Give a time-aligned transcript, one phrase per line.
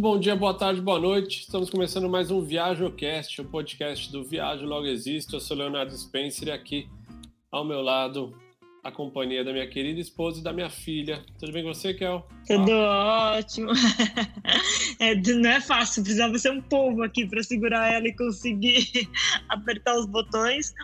[0.00, 1.40] Muito bom dia, boa tarde, boa noite.
[1.40, 5.36] Estamos começando mais um ViajoCast, o podcast do Viajo Logo Existo.
[5.36, 6.88] Eu sou Leonardo Spencer e aqui
[7.52, 8.34] ao meu lado
[8.82, 11.22] a companhia da minha querida esposa e da minha filha.
[11.38, 12.26] Tudo bem com você, Kel?
[12.46, 13.36] Tudo ah.
[13.36, 13.72] ótimo.
[14.98, 18.86] É, não é fácil, precisava ser um povo aqui para segurar ela e conseguir
[19.50, 20.74] apertar os botões.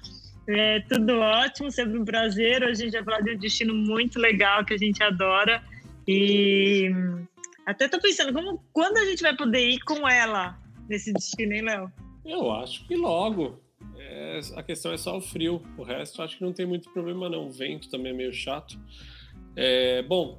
[0.46, 2.62] É, tudo ótimo, sempre um prazer.
[2.62, 5.62] Hoje a gente vai falar de um destino muito legal que a gente adora.
[6.06, 6.90] E
[7.66, 10.56] até tô pensando, como, quando a gente vai poder ir com ela
[10.88, 11.92] nesse destino, hein, Léo?
[12.24, 13.60] Eu acho que logo.
[13.98, 15.60] É, a questão é só o frio.
[15.76, 17.48] O resto acho que não tem muito problema, não.
[17.48, 18.78] O vento também é meio chato.
[19.56, 20.38] É, bom,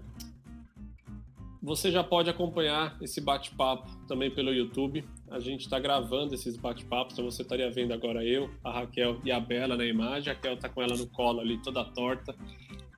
[1.61, 5.03] você já pode acompanhar esse bate-papo também pelo YouTube.
[5.29, 9.31] A gente está gravando esses bate-papos, então você estaria vendo agora eu, a Raquel e
[9.33, 10.31] a Bela na imagem.
[10.31, 12.33] A Raquel está com ela no colo ali, toda torta.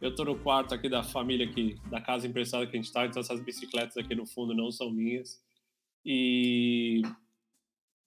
[0.02, 3.06] Eu estou no quarto aqui da família aqui, da casa emprestada que a gente está,
[3.06, 5.42] então essas bicicletas aqui no fundo não são minhas.
[6.06, 7.02] E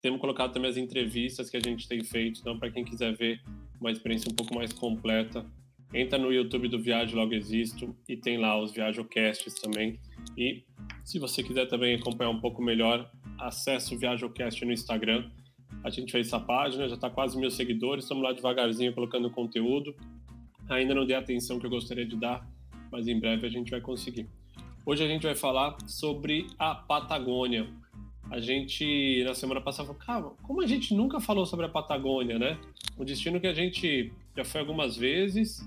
[0.01, 3.43] temos colocado também as entrevistas que a gente tem feito, então para quem quiser ver
[3.79, 5.45] uma experiência um pouco mais completa,
[5.93, 10.01] entra no YouTube do Viagem Logo Existo e tem lá os Viajocasts também.
[10.37, 10.65] E
[11.05, 15.31] se você quiser também acompanhar um pouco melhor, acesse o Viajocast no Instagram.
[15.85, 19.95] A gente fez essa página, já está quase mil seguidores, estamos lá devagarzinho colocando conteúdo.
[20.69, 22.47] Ainda não dei a atenção que eu gostaria de dar,
[22.91, 24.29] mas em breve a gente vai conseguir.
[24.85, 27.69] Hoje a gente vai falar sobre a Patagônia.
[28.31, 32.39] A gente, na semana passada, falou, cara, como a gente nunca falou sobre a Patagônia,
[32.39, 32.59] né?
[32.99, 35.65] Um destino que a gente já foi algumas vezes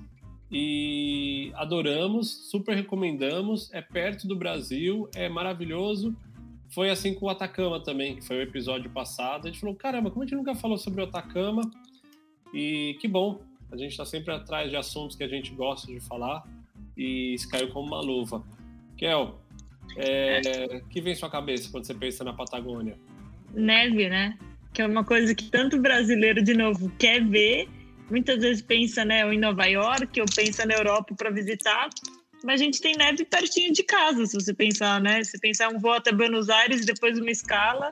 [0.51, 6.16] e adoramos, super recomendamos, é perto do Brasil, é maravilhoso.
[6.69, 9.47] Foi assim com o Atacama também, que foi o episódio passado.
[9.47, 11.61] A gente falou, caramba, como a gente nunca falou sobre o Atacama?
[12.53, 13.41] E que bom,
[13.75, 16.43] a gente está sempre atrás de assuntos que a gente gosta de falar
[16.97, 18.43] e isso caiu como uma luva.
[18.97, 19.39] Kel,
[19.97, 22.97] é, que vem em sua cabeça quando você pensa na Patagônia?
[23.53, 24.38] Neve, né?
[24.73, 27.67] Que é uma coisa que tanto brasileiro, de novo, quer ver.
[28.09, 31.89] Muitas vezes pensa né, em Nova York ou pensa na Europa para visitar,
[32.44, 35.23] mas a gente tem neve pertinho de casa, se você pensar, né?
[35.23, 37.91] Se pensar um voo até Buenos Aires, depois uma escala,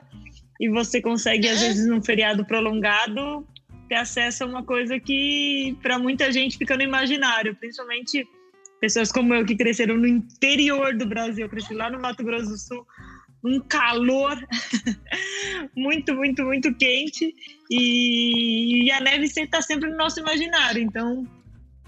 [0.60, 3.44] e você consegue, às vezes, num feriado prolongado,
[3.88, 8.26] ter acesso a uma coisa que para muita gente fica no imaginário, principalmente
[8.80, 12.48] pessoas como eu que cresceram no interior do Brasil, eu cresci lá no Mato Grosso
[12.48, 12.86] do Sul,
[13.44, 14.36] um calor
[15.76, 17.34] muito, muito, muito quente
[17.70, 20.82] e, e a neve está sempre no nosso imaginário.
[20.82, 21.26] Então,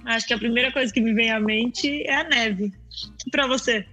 [0.04, 2.72] acho que a primeira coisa que me vem à mente é a neve.
[3.26, 3.86] E para você?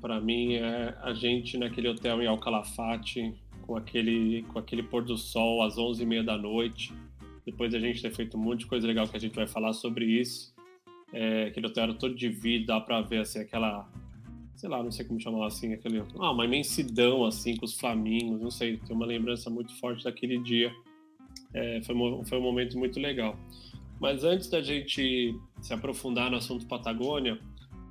[0.00, 3.34] Para mim é a gente naquele hotel em Alcalafate
[3.66, 6.92] com aquele, com aquele pôr do sol às 11h30 da noite.
[7.44, 9.72] Depois a gente ter feito um monte de coisa legal que a gente vai falar
[9.72, 10.54] sobre isso.
[11.12, 13.88] É, aquele hotel era todo de vidro, dá para ver assim, aquela.
[14.54, 16.02] Sei lá, não sei como chamar assim, aquele.
[16.18, 18.76] Ah, uma imensidão assim, com os flamingos, não sei.
[18.76, 20.72] Tem uma lembrança muito forte daquele dia.
[21.52, 21.94] É, foi,
[22.24, 23.38] foi um momento muito legal.
[24.00, 27.38] Mas antes da gente se aprofundar no assunto Patagônia,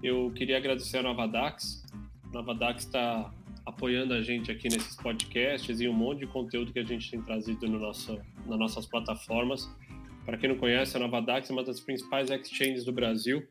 [0.03, 1.84] eu queria agradecer a Nova Dax.
[2.25, 3.31] A Nova Dax está
[3.66, 7.22] apoiando a gente aqui nesses podcasts e um monte de conteúdo que a gente tem
[7.22, 9.69] trazido no nosso, nas nossas plataformas.
[10.25, 13.46] Para quem não conhece, a Nova Dax é uma das principais exchanges do Brasil.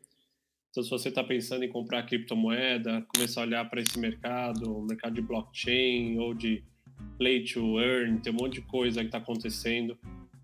[0.69, 5.13] Então, se você está pensando em comprar criptomoeda, começar a olhar para esse mercado, mercado
[5.13, 6.63] de blockchain ou de
[7.17, 9.97] play to earn, tem um monte de coisa que está acontecendo.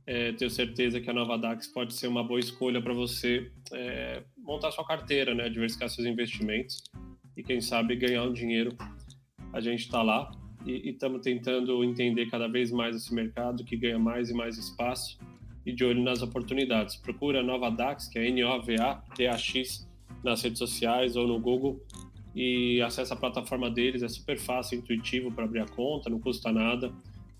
[0.05, 4.23] É, tenho certeza que a Nova Dax pode ser uma boa escolha para você é,
[4.37, 6.83] montar sua carteira, né, diversificar seus investimentos
[7.39, 8.75] e quem sabe ganhar um dinheiro
[9.53, 10.31] a gente está lá
[10.65, 15.17] e estamos tentando entender cada vez mais esse mercado que ganha mais e mais espaço
[15.65, 16.95] e de olho nas oportunidades.
[16.95, 19.87] Procura a Nova DAX, que é N-O-V-A-T-A-X,
[20.23, 21.79] nas redes sociais ou no Google
[22.35, 26.51] e acessa a plataforma deles, é super fácil, intuitivo para abrir a conta, não custa
[26.51, 26.91] nada.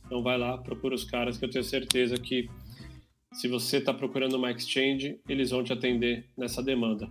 [0.06, 2.50] Então vai lá, procura os caras que eu tenho certeza que
[3.34, 7.10] se você está procurando uma exchange, eles vão te atender nessa demanda.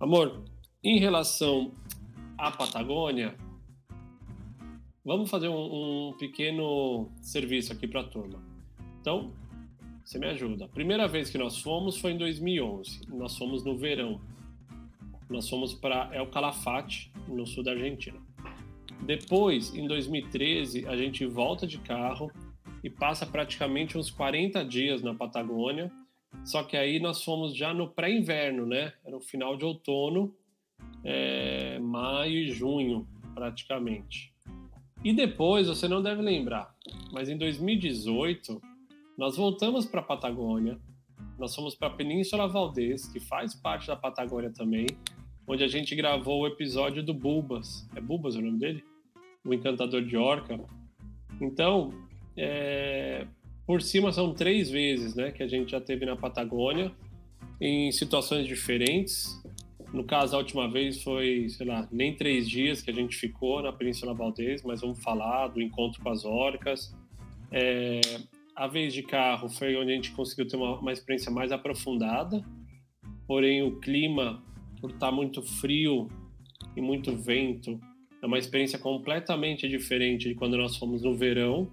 [0.00, 0.44] Amor,
[0.82, 1.72] em relação
[2.36, 3.36] à Patagônia,
[5.04, 8.42] Vamos fazer um, um pequeno serviço aqui para a turma.
[9.00, 9.32] Então,
[10.04, 10.66] você me ajuda.
[10.66, 13.08] A primeira vez que nós fomos foi em 2011.
[13.08, 14.20] Nós fomos no verão.
[15.28, 18.20] Nós fomos para El Calafate, no sul da Argentina.
[19.06, 22.30] Depois, em 2013, a gente volta de carro
[22.84, 25.90] e passa praticamente uns 40 dias na Patagônia.
[26.44, 28.92] Só que aí nós fomos já no pré-inverno, né?
[29.04, 30.34] Era o final de outono,
[31.02, 34.32] é, maio e junho, praticamente.
[35.02, 36.74] E depois, você não deve lembrar,
[37.12, 38.60] mas em 2018,
[39.16, 40.78] nós voltamos para a Patagônia,
[41.38, 44.86] nós fomos para a Península Valdez, que faz parte da Patagônia também,
[45.46, 47.88] onde a gente gravou o episódio do Bulbas.
[47.96, 48.84] É Bulbas o nome dele?
[49.44, 50.58] o Encantador de Orca.
[51.40, 51.92] Então,
[52.36, 53.26] é,
[53.66, 56.92] por cima são três vezes, né, que a gente já teve na Patagônia,
[57.60, 59.39] em situações diferentes.
[59.92, 63.60] No caso, a última vez foi, sei lá, nem três dias que a gente ficou
[63.60, 66.94] na Península Valdez, mas vamos falar do encontro com as orcas.
[67.50, 68.00] É,
[68.54, 72.44] a vez de carro foi onde a gente conseguiu ter uma, uma experiência mais aprofundada,
[73.26, 74.42] porém o clima,
[74.80, 76.08] por estar muito frio
[76.76, 77.80] e muito vento,
[78.22, 81.68] é uma experiência completamente diferente de quando nós fomos no verão.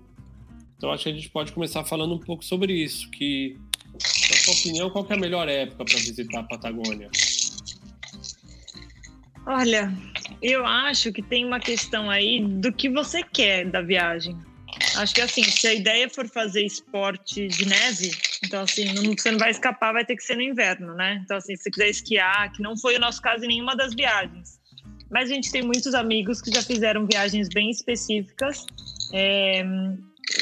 [0.76, 3.58] Então acho que a gente pode começar falando um pouco sobre isso, que
[3.94, 7.10] na sua opinião, qual é a melhor época para visitar a Patagônia?
[9.50, 9.90] Olha,
[10.42, 14.38] eu acho que tem uma questão aí do que você quer da viagem.
[14.98, 18.12] Acho que assim, se a ideia for fazer esporte de neve,
[18.44, 21.22] então assim, não, você não vai escapar, vai ter que ser no inverno, né?
[21.24, 23.94] Então assim, se você quiser esquiar, que não foi o nosso caso em nenhuma das
[23.96, 24.60] viagens.
[25.10, 28.66] Mas a gente tem muitos amigos que já fizeram viagens bem específicas,
[29.14, 29.64] é,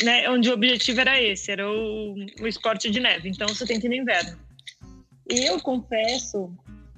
[0.04, 3.30] né, onde o objetivo era esse, era o, o esporte de neve.
[3.30, 4.36] Então você tem que ir no inverno.
[5.30, 6.52] E eu confesso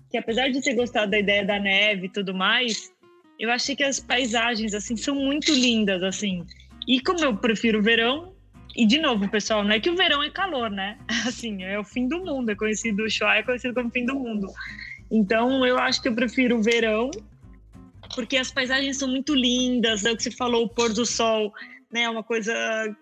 [0.10, 2.92] que apesar de ter gostado da ideia da neve e tudo mais,
[3.40, 6.46] eu achei que as paisagens assim são muito lindas assim.
[6.88, 8.34] E como eu prefiro o verão,
[8.78, 11.00] e de novo, pessoal, não é que o verão é calor, né?
[11.26, 14.48] Assim, é o fim do mundo, é conhecido o é conhecido como fim do mundo.
[15.10, 17.10] Então, eu acho que eu prefiro o verão,
[18.14, 21.52] porque as paisagens são muito lindas, é o que você falou, o pôr do sol,
[21.92, 22.04] né?
[22.04, 22.54] É uma coisa,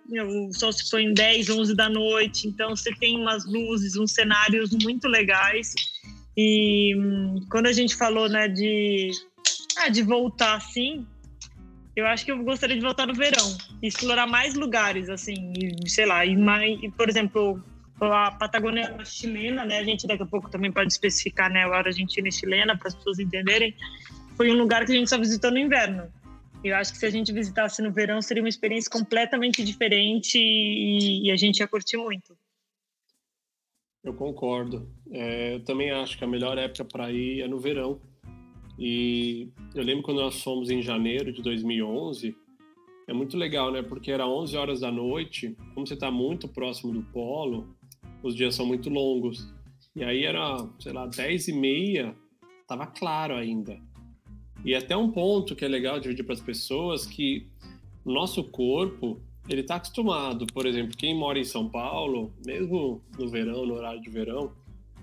[0.10, 4.14] o sol se põe em 10, 11 da noite, então você tem umas luzes, uns
[4.14, 5.74] cenários muito legais.
[6.38, 9.12] E hum, quando a gente falou, né, de
[9.78, 11.06] ah, de voltar assim,
[11.96, 16.06] eu acho que eu gostaria de voltar no verão, explorar mais lugares, assim, e, sei
[16.06, 17.64] lá, e mais, por exemplo,
[18.02, 19.80] a Patagônia chilena, né?
[19.80, 22.96] A gente daqui a pouco também pode especificar, né, a Argentina e chilena para as
[22.96, 23.74] pessoas entenderem.
[24.36, 26.12] Foi um lugar que a gente só visitou no inverno.
[26.62, 31.28] Eu acho que se a gente visitasse no verão seria uma experiência completamente diferente e,
[31.28, 32.36] e a gente ia curtir muito.
[34.06, 34.88] Eu concordo.
[35.12, 38.00] É, eu também acho que a melhor época para ir é no verão
[38.78, 42.36] e eu lembro quando nós fomos em janeiro de 2011,
[43.08, 43.82] é muito legal, né?
[43.82, 47.74] Porque era 11 horas da noite, como você está muito próximo do polo,
[48.22, 49.54] os dias são muito longos.
[49.96, 52.16] E aí era, sei lá, 10 e meia,
[52.68, 53.80] tava claro ainda.
[54.64, 57.48] E até um ponto que é legal dividir para as pessoas que
[58.04, 63.66] nosso corpo, ele está acostumado, por exemplo, quem mora em São Paulo, mesmo no verão,
[63.66, 64.52] no horário de verão,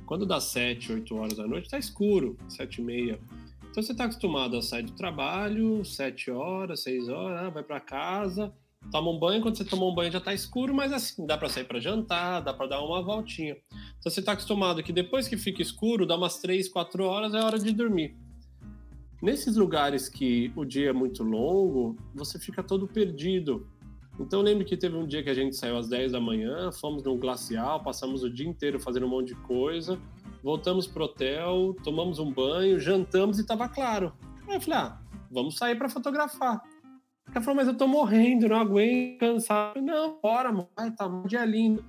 [0.07, 3.21] quando dá 7, 8 horas da noite, está escuro, 7 e meia.
[3.73, 7.81] Então você está acostumado a sair do trabalho, sete horas, seis horas, ah, vai para
[7.81, 8.53] casa,
[8.91, 9.41] toma um banho.
[9.41, 12.43] Quando você toma um banho já está escuro, mas assim, dá para sair para jantar,
[12.43, 13.57] dá para dar uma voltinha.
[13.99, 17.43] Então você está acostumado que depois que fica escuro, dá umas três, quatro horas, é
[17.43, 18.15] hora de dormir.
[19.23, 23.67] Nesses lugares que o dia é muito longo, você fica todo perdido.
[24.21, 27.03] Então lembro que teve um dia que a gente saiu às 10 da manhã, fomos
[27.03, 29.99] num glacial, passamos o dia inteiro fazendo um monte de coisa
[30.43, 34.13] voltamos pro hotel, tomamos um banho, jantamos e tava claro.
[34.49, 34.99] Aí eu falei, ah,
[35.31, 36.61] vamos sair para fotografar.
[37.31, 39.81] Ela falou, mas eu tô morrendo, não aguento, cansado.
[39.81, 40.51] Não, bora.
[40.77, 41.85] Ai, tá um dia lindo.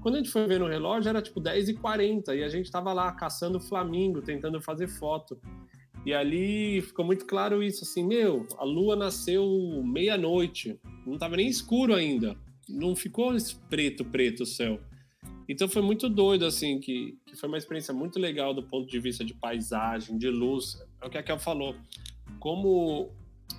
[0.00, 3.12] Quando a gente foi ver no relógio, era tipo 10h40 e a gente tava lá
[3.12, 5.38] caçando flamingo, tentando fazer foto.
[6.04, 11.46] E ali ficou muito claro isso, assim, meu, a lua nasceu meia-noite, não tava nem
[11.46, 12.36] escuro ainda,
[12.68, 13.32] não ficou
[13.68, 14.80] preto, preto o céu.
[15.46, 19.00] Então foi muito doido, assim, que, que foi uma experiência muito legal do ponto de
[19.00, 20.80] vista de paisagem, de luz.
[21.02, 21.74] É o que a Kel falou.
[22.38, 23.10] Como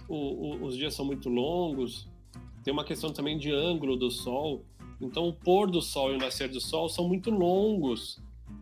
[0.08, 2.08] o, o, os dias são muito longos,
[2.64, 4.66] tem uma questão também de ângulo do sol.
[5.02, 8.22] Então o pôr do sol e o nascer do sol são muito longos.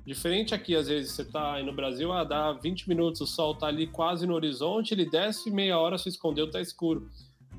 [0.10, 3.52] Diferente aqui, às vezes você está aí no Brasil, ah, dá 20 minutos, o sol
[3.52, 7.08] está ali quase no horizonte, ele desce meia hora, se escondeu, está escuro.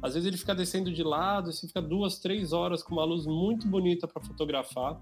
[0.02, 3.24] Às vezes ele fica descendo de lado, você fica duas, três horas com uma luz
[3.24, 5.00] muito bonita para fotografar.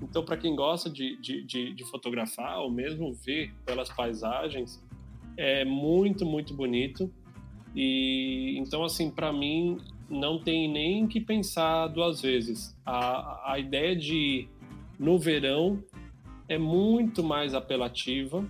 [0.00, 4.80] Então, para quem gosta de, de, de, de, fotografar ou mesmo ver pelas paisagens,
[5.36, 7.12] é muito, muito bonito.
[7.74, 12.78] E então, assim, para mim, não tem nem que pensar duas vezes.
[12.86, 14.48] A, a ideia de
[14.96, 15.82] no verão
[16.48, 18.44] é muito mais apelativa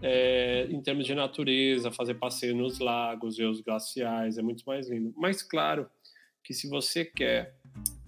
[0.00, 4.90] é, em termos de natureza, fazer passeio nos lagos, ver os glaciais, é muito mais
[4.90, 5.12] lindo.
[5.16, 5.88] Mas, claro,
[6.42, 7.54] que se você quer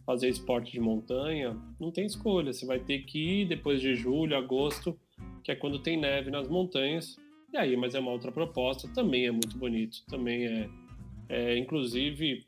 [0.04, 2.52] fazer esporte de montanha, não tem escolha.
[2.52, 4.98] Você vai ter que ir depois de julho, agosto,
[5.42, 7.16] que é quando tem neve nas montanhas.
[7.52, 10.68] E aí, mas é uma outra proposta, também é muito bonito, também é,
[11.28, 12.44] é inclusive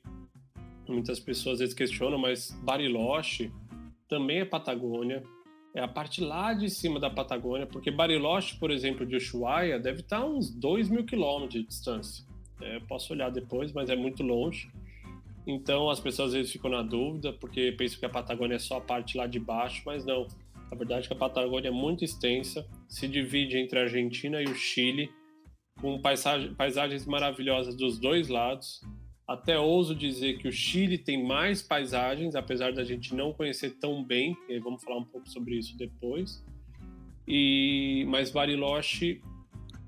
[0.89, 3.53] muitas pessoas às vezes questionam, mas Bariloche
[4.09, 5.23] também é Patagônia,
[5.77, 10.01] é a parte lá de cima da Patagônia, porque Bariloche, por exemplo, de Ushuaia, deve
[10.01, 12.25] estar uns 2 mil quilômetros de distância.
[12.63, 14.71] É, posso olhar depois, mas é muito longe.
[15.47, 18.79] Então as pessoas às vezes ficam na dúvida porque pensam que a Patagônia é só
[18.79, 20.27] a parte lá de baixo, mas não.
[20.73, 24.55] A verdade é a Patagônia é muito extensa, se divide entre a Argentina e o
[24.55, 25.11] Chile,
[25.79, 28.81] com paisagens maravilhosas dos dois lados.
[29.27, 34.05] Até ouso dizer que o Chile tem mais paisagens, apesar da gente não conhecer tão
[34.05, 36.45] bem, e vamos falar um pouco sobre isso depois.
[37.27, 39.21] E mas Bariloche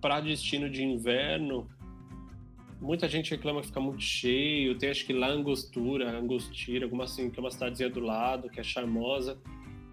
[0.01, 1.69] para destino de inverno,
[2.81, 4.77] muita gente reclama que fica muito cheio.
[4.77, 8.59] Tem acho que lá Angostura, Angostira, alguma assim, que é uma cidadezinha do lado, que
[8.59, 9.39] é charmosa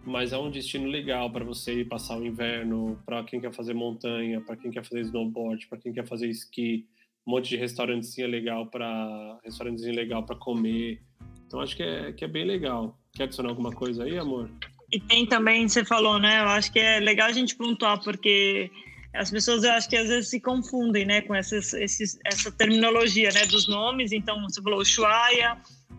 [0.06, 3.74] mas é um destino legal para você ir passar o inverno, para quem quer fazer
[3.74, 6.86] montanha, para quem quer fazer snowboard, para quem quer fazer esqui,
[7.26, 11.02] um monte de restaurantezinho legal para restaurantezinho legal para comer.
[11.48, 12.98] Então acho que é, que é bem legal.
[13.14, 14.50] Quer adicionar alguma coisa aí, amor?
[14.92, 16.42] E tem também, você falou, né?
[16.42, 18.70] Eu acho que é legal a gente pontuar, porque
[19.14, 23.30] as pessoas eu acho que às vezes se confundem, né, com essas, esses, essa terminologia,
[23.32, 24.12] né, dos nomes.
[24.12, 25.58] Então, você falou Ushuaia,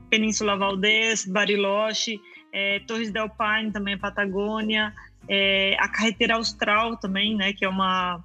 [0.09, 2.21] Península Valdez, Bariloche
[2.57, 4.95] é, Torres del Paine também, Patagônia,
[5.29, 8.25] é, a Carreteira Austral também, né, que é uma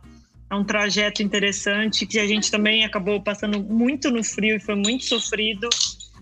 [0.52, 4.76] é um trajeto interessante que a gente também acabou passando muito no frio e foi
[4.76, 5.70] muito sofrido,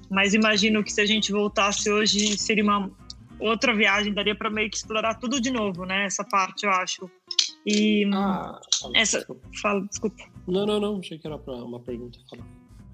[0.07, 2.91] mas imagino que se a gente voltasse hoje seria uma
[3.39, 7.09] outra viagem, daria para meio que explorar tudo de novo, né, essa parte, eu acho.
[7.65, 8.59] E ah,
[8.93, 9.49] essa desculpa.
[9.59, 10.23] fala, desculpa.
[10.47, 12.45] Não, não, não, achei que era para uma pergunta, fala.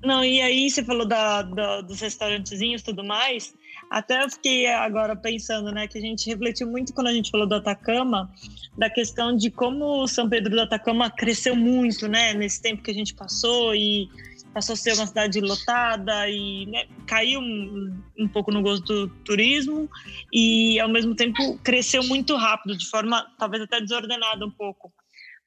[0.05, 3.53] Não, e aí você falou da, da, dos restaurantezinhos e tudo mais.
[3.89, 7.47] Até eu fiquei agora pensando, né, que a gente refletiu muito quando a gente falou
[7.47, 8.31] do Atacama,
[8.77, 12.91] da questão de como o São Pedro do Atacama cresceu muito, né, nesse tempo que
[12.91, 14.09] a gente passou e
[14.55, 19.07] passou a ser uma cidade lotada e né, caiu um, um, pouco no gosto do
[19.25, 19.89] turismo
[20.31, 24.93] e ao mesmo tempo cresceu muito rápido, de forma talvez até desordenada um pouco.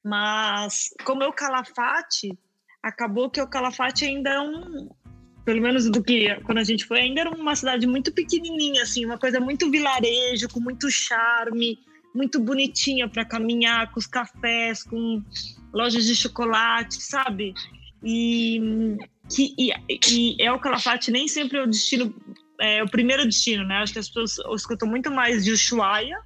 [0.03, 2.37] Mas como é o Calafate,
[2.83, 4.89] acabou que o Calafate ainda é um,
[5.45, 9.05] pelo menos do que quando a gente foi, ainda era uma cidade muito pequenininha, assim,
[9.05, 11.79] uma coisa muito vilarejo, com muito charme,
[12.13, 15.23] muito bonitinha para caminhar, com os cafés, com
[15.73, 17.53] lojas de chocolate, sabe?
[18.03, 18.97] E,
[19.29, 19.71] que, e,
[20.09, 22.13] e El Calafate nem sempre é o destino,
[22.59, 23.77] é o primeiro destino, né?
[23.77, 26.17] Acho que as pessoas escutam muito mais de Ushuaia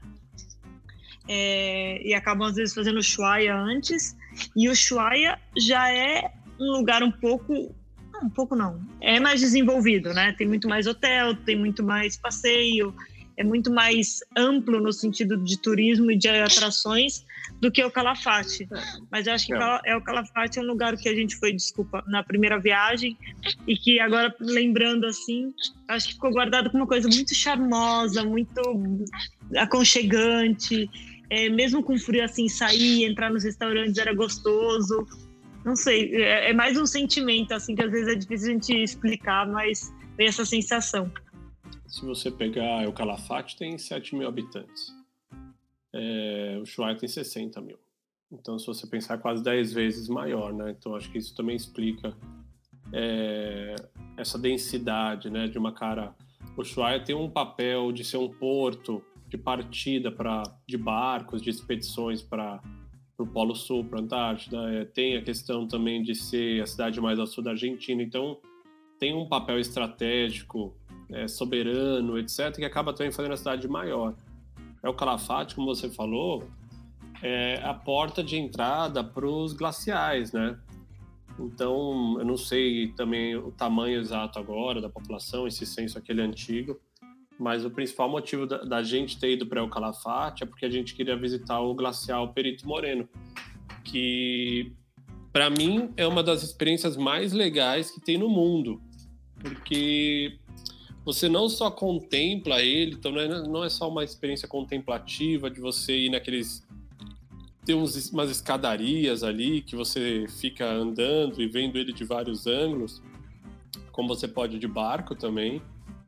[1.28, 4.16] é, e acabam às vezes fazendo Ushuaia antes.
[4.56, 7.76] E Ushuaia já é um lugar um pouco
[8.24, 8.80] um pouco não.
[9.02, 10.34] É mais desenvolvido, né?
[10.34, 12.94] Tem muito mais hotel, tem muito mais passeio,
[13.36, 17.26] é muito mais amplo no sentido de turismo e de atrações
[17.60, 18.68] do que o Calafate.
[19.12, 19.80] Mas eu acho que é.
[19.86, 23.18] é o Calafate é um lugar que a gente foi, desculpa, na primeira viagem
[23.68, 25.54] e que agora lembrando assim,
[25.88, 28.62] acho que ficou guardado como uma coisa muito charmosa, muito
[29.58, 30.90] aconchegante.
[31.30, 35.08] É, mesmo com frio assim, sair, entrar nos restaurantes era gostoso
[35.66, 38.84] não sei, é, é, mais um sentimento, assim, que às vezes é difícil a gente
[38.84, 41.12] explicar, mas vem essa sensação.
[41.88, 44.94] Se você pegar o Calafate, tem 7 mil habitantes.
[45.94, 47.78] É, o Ushuaia tem 60 mil.
[48.32, 50.72] Então, se você pensar, é quase 10 vezes maior, né?
[50.78, 52.18] Então, acho que isso também explica
[52.92, 53.76] é,
[54.18, 55.48] essa densidade, né?
[55.48, 56.16] De uma cara...
[56.58, 61.50] O Ushuaia tem um papel de ser um porto de partida para de barcos, de
[61.50, 62.62] expedições para
[63.16, 64.58] para o Polo Sul, para a Antártida.
[64.74, 68.02] É, tem a questão também de ser a cidade mais ao sul da Argentina.
[68.02, 68.38] Então,
[69.00, 70.76] tem um papel estratégico,
[71.10, 74.16] é, soberano, etc., que acaba também fazendo a cidade maior.
[74.82, 76.44] É o Calafate, como você falou,
[77.22, 80.60] é a porta de entrada para os glaciais, né?
[81.40, 86.80] Então, eu não sei também o tamanho exato agora da população, esse censo aquele antigo,
[87.40, 90.70] mas o principal motivo da, da gente ter ido para El Calafate é porque a
[90.70, 93.08] gente queria visitar o glacial Perito Moreno,
[93.84, 94.72] que
[95.32, 98.82] para mim é uma das experiências mais legais que tem no mundo,
[99.40, 100.38] porque
[101.04, 105.60] você não só contempla ele, então não é, não é só uma experiência contemplativa de
[105.60, 106.66] você ir naqueles
[107.66, 113.02] tem uns, umas escadarias ali que você fica andando e vendo ele de vários ângulos,
[113.92, 115.62] como você pode de barco também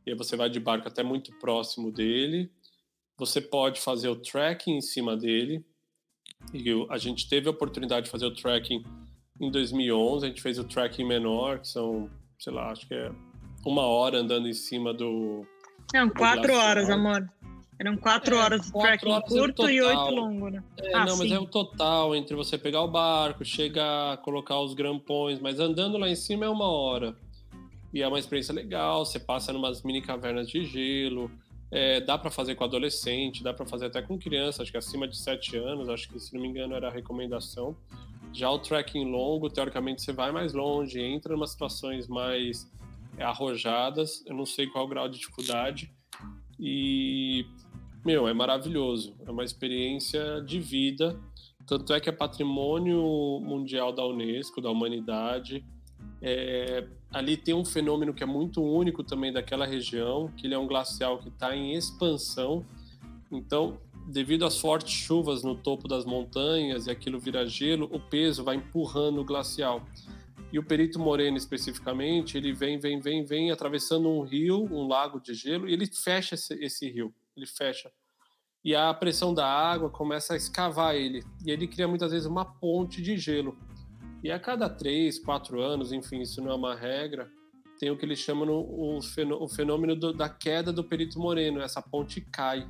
[0.06, 2.52] e aí você vai de barco até muito próximo dele.
[3.18, 5.66] Você pode fazer o trekking em cima dele.
[6.54, 8.84] E a gente teve a oportunidade de fazer o trekking
[9.40, 10.26] em 2011.
[10.26, 13.12] A gente fez o trekking menor, que são, sei lá, acho que é
[13.66, 15.46] uma hora andando em cima do.
[15.94, 17.28] Não, quatro horas, amor.
[17.80, 20.64] Eram quatro é, horas de trekking horas curto e oito longo, né?
[20.78, 21.24] É, ah, não, sim.
[21.24, 25.98] mas é o total entre você pegar o barco, chegar, colocar os grampões, mas andando
[25.98, 27.18] lá em cima é uma hora.
[27.96, 31.32] E é uma experiência legal, você passa em umas mini cavernas de gelo,
[31.72, 35.08] é, dá para fazer com adolescente, dá para fazer até com criança, acho que acima
[35.08, 37.74] de 7 anos, acho que se não me engano era a recomendação.
[38.34, 42.70] Já o trekking longo, teoricamente, você vai mais longe, entra em umas situações mais
[43.18, 44.22] arrojadas.
[44.26, 45.90] Eu não sei qual o grau de dificuldade.
[46.60, 47.46] E,
[48.06, 49.16] meu, é maravilhoso.
[49.26, 51.18] É uma experiência de vida.
[51.66, 55.64] Tanto é que é patrimônio mundial da Unesco, da humanidade.
[56.22, 60.60] É, ali tem um fenômeno que é muito único também daquela região, que ele é
[60.60, 62.66] um glacial que está em expansão.
[63.32, 68.44] Então, devido às fortes chuvas no topo das montanhas e aquilo vira gelo, o peso
[68.44, 69.82] vai empurrando o glacial.
[70.52, 75.22] E o Perito Moreno, especificamente, ele vem, vem, vem, vem atravessando um rio, um lago
[75.22, 77.16] de gelo, e ele fecha esse, esse rio.
[77.36, 77.90] Ele fecha.
[78.62, 81.24] E a pressão da água começa a escavar ele.
[81.46, 83.58] E ele cria muitas vezes uma ponte de gelo.
[84.26, 87.30] E a cada três, quatro anos, enfim, isso não é uma regra,
[87.80, 91.62] tem o que eles chamam o, o fenômeno do, da queda do Perito Moreno.
[91.62, 92.68] Essa ponte cai.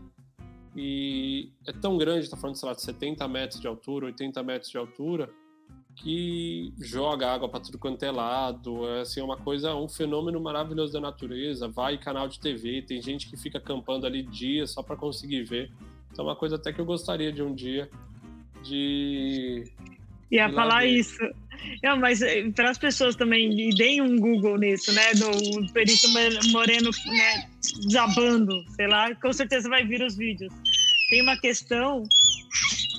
[0.75, 4.69] E é tão grande, está falando, sei lá, de 70 metros de altura, 80 metros
[4.69, 5.29] de altura,
[5.95, 8.85] que joga água para tudo quanto é lado.
[8.89, 11.69] É assim, é uma coisa, um fenômeno maravilhoso da natureza.
[11.69, 15.71] Vai canal de TV, tem gente que fica acampando ali dias só para conseguir ver.
[16.12, 17.89] Então, é uma coisa até que eu gostaria de um dia
[18.62, 19.71] de.
[20.32, 21.20] Ia falar isso.
[21.84, 25.13] Não, mas eh, para as pessoas também, deem um Google nisso, né?
[25.13, 26.08] Do Perito
[26.51, 27.50] Moreno né,
[27.84, 30.53] desabando, sei lá, com certeza vai vir os vídeos.
[31.10, 32.03] Tem uma questão.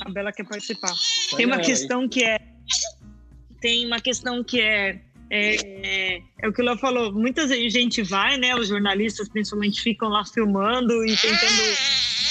[0.04, 0.92] A Bela quer participar.
[1.36, 2.38] Tem uma questão que é.
[3.60, 5.00] Tem uma questão que é.
[5.28, 8.54] É, é, o que o Léo falou, muita gente vai, né?
[8.54, 11.62] Os jornalistas principalmente ficam lá filmando e tentando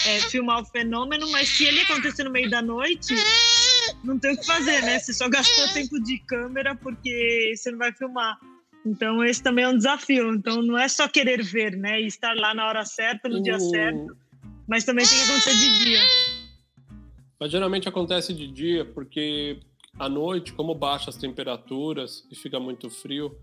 [0.06, 3.14] é, filmar o fenômeno, mas se ele acontecer no meio da noite,
[4.04, 5.00] não tem o que fazer, né?
[5.00, 8.38] Você só gastou tempo de câmera porque você não vai filmar.
[8.86, 10.34] Então esse também é um desafio.
[10.34, 12.02] Então não é só querer ver, né?
[12.02, 14.16] E estar lá na hora certa, no dia certo
[14.68, 16.00] mas também tem que acontecer de dia.
[17.40, 19.60] Mas geralmente acontece de dia porque
[20.00, 23.38] à noite, como baixa as temperaturas e fica muito frio,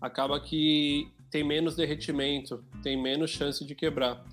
[0.00, 4.24] acaba que tem menos derretimento, tem menos chance de quebrar.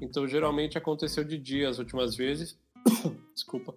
[0.00, 2.58] Então, geralmente aconteceu de dia as últimas vezes.
[3.34, 3.74] Desculpa.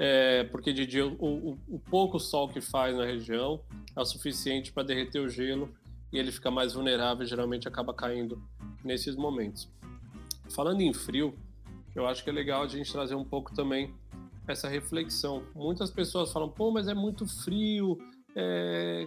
[0.00, 3.60] É, porque de dia o, o, o, pouco sol que faz na região
[3.96, 5.74] é o suficiente para derreter o gelo
[6.12, 8.40] e ele fica mais vulnerável e geralmente acaba caindo
[8.84, 9.68] nesses momentos.
[10.54, 11.36] Falando em frio,
[11.96, 13.92] eu acho que é legal a gente trazer um pouco também
[14.46, 15.42] essa reflexão.
[15.52, 17.98] Muitas pessoas falam, pô, mas é muito frio,
[18.36, 19.04] é...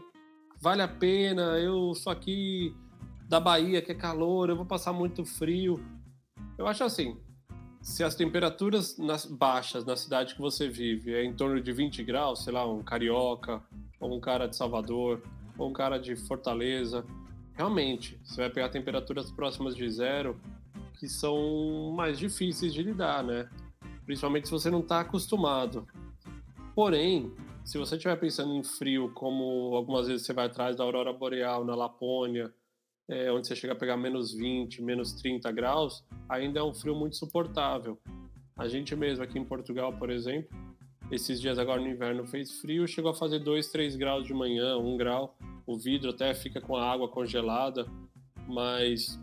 [0.60, 2.75] vale a pena, eu sou aqui
[3.30, 5.82] da Bahia, que é calor, eu vou passar muito frio.
[6.58, 7.17] Eu acho assim,
[7.81, 12.03] se as temperaturas nas baixas na cidade que você vive é em torno de 20
[12.03, 13.61] graus, sei lá, um carioca,
[13.99, 15.21] ou um cara de Salvador,
[15.57, 17.03] ou um cara de Fortaleza,
[17.53, 20.39] realmente, você vai pegar temperaturas próximas de zero,
[20.99, 23.49] que são mais difíceis de lidar, né?
[24.05, 25.87] Principalmente se você não está acostumado.
[26.75, 31.11] Porém, se você estiver pensando em frio, como algumas vezes você vai atrás da aurora
[31.11, 32.53] boreal na Lapônia,
[33.12, 36.95] é, onde você chega a pegar menos 20, menos 30 graus, ainda é um frio
[36.95, 38.00] muito suportável.
[38.58, 40.58] A gente mesmo aqui em Portugal, por exemplo,
[41.12, 44.78] esses dias agora no inverno fez frio, chegou a fazer 2, 3 graus de manhã,
[44.78, 45.36] 1 grau.
[45.67, 47.86] O vidro até fica com a água congelada,
[48.47, 49.19] mas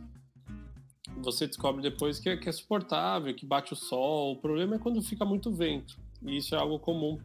[1.23, 4.33] você descobre depois que é, que é suportável, que bate o sol.
[4.33, 5.99] O problema é quando fica muito vento.
[6.23, 7.19] E isso é algo comum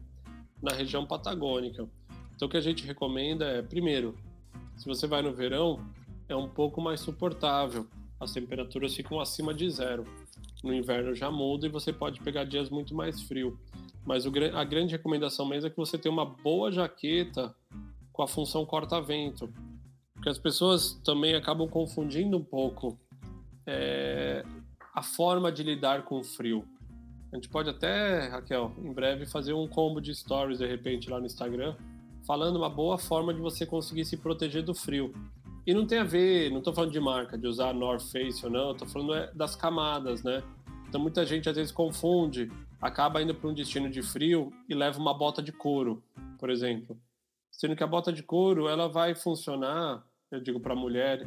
[0.62, 1.86] na região patagônica.
[2.34, 4.16] Então, o que a gente recomenda é, primeiro,
[4.76, 5.78] se você vai no verão,
[6.28, 7.86] é um pouco mais suportável.
[8.20, 10.04] As temperaturas ficam acima de zero.
[10.62, 13.58] No inverno já muda e você pode pegar dias muito mais frio.
[14.04, 17.54] Mas o, a grande recomendação mesmo é que você tenha uma boa jaqueta
[18.12, 19.52] com a função corta-vento.
[20.14, 22.98] Porque as pessoas também acabam confundindo um pouco
[23.66, 24.44] é,
[24.94, 26.64] a forma de lidar com o frio.
[27.32, 31.18] A gente pode até, Raquel, em breve fazer um combo de stories de repente lá
[31.18, 31.74] no Instagram,
[32.24, 35.12] falando uma boa forma de você conseguir se proteger do frio.
[35.66, 38.50] E não tem a ver, não estou falando de marca, de usar North Face ou
[38.50, 40.42] não, estou falando é das camadas, né?
[40.86, 42.50] Então muita gente às vezes confunde,
[42.80, 46.04] acaba indo para um destino de frio e leva uma bota de couro,
[46.38, 47.00] por exemplo.
[47.50, 51.26] Sendo que a bota de couro ela vai funcionar, eu digo para mulher,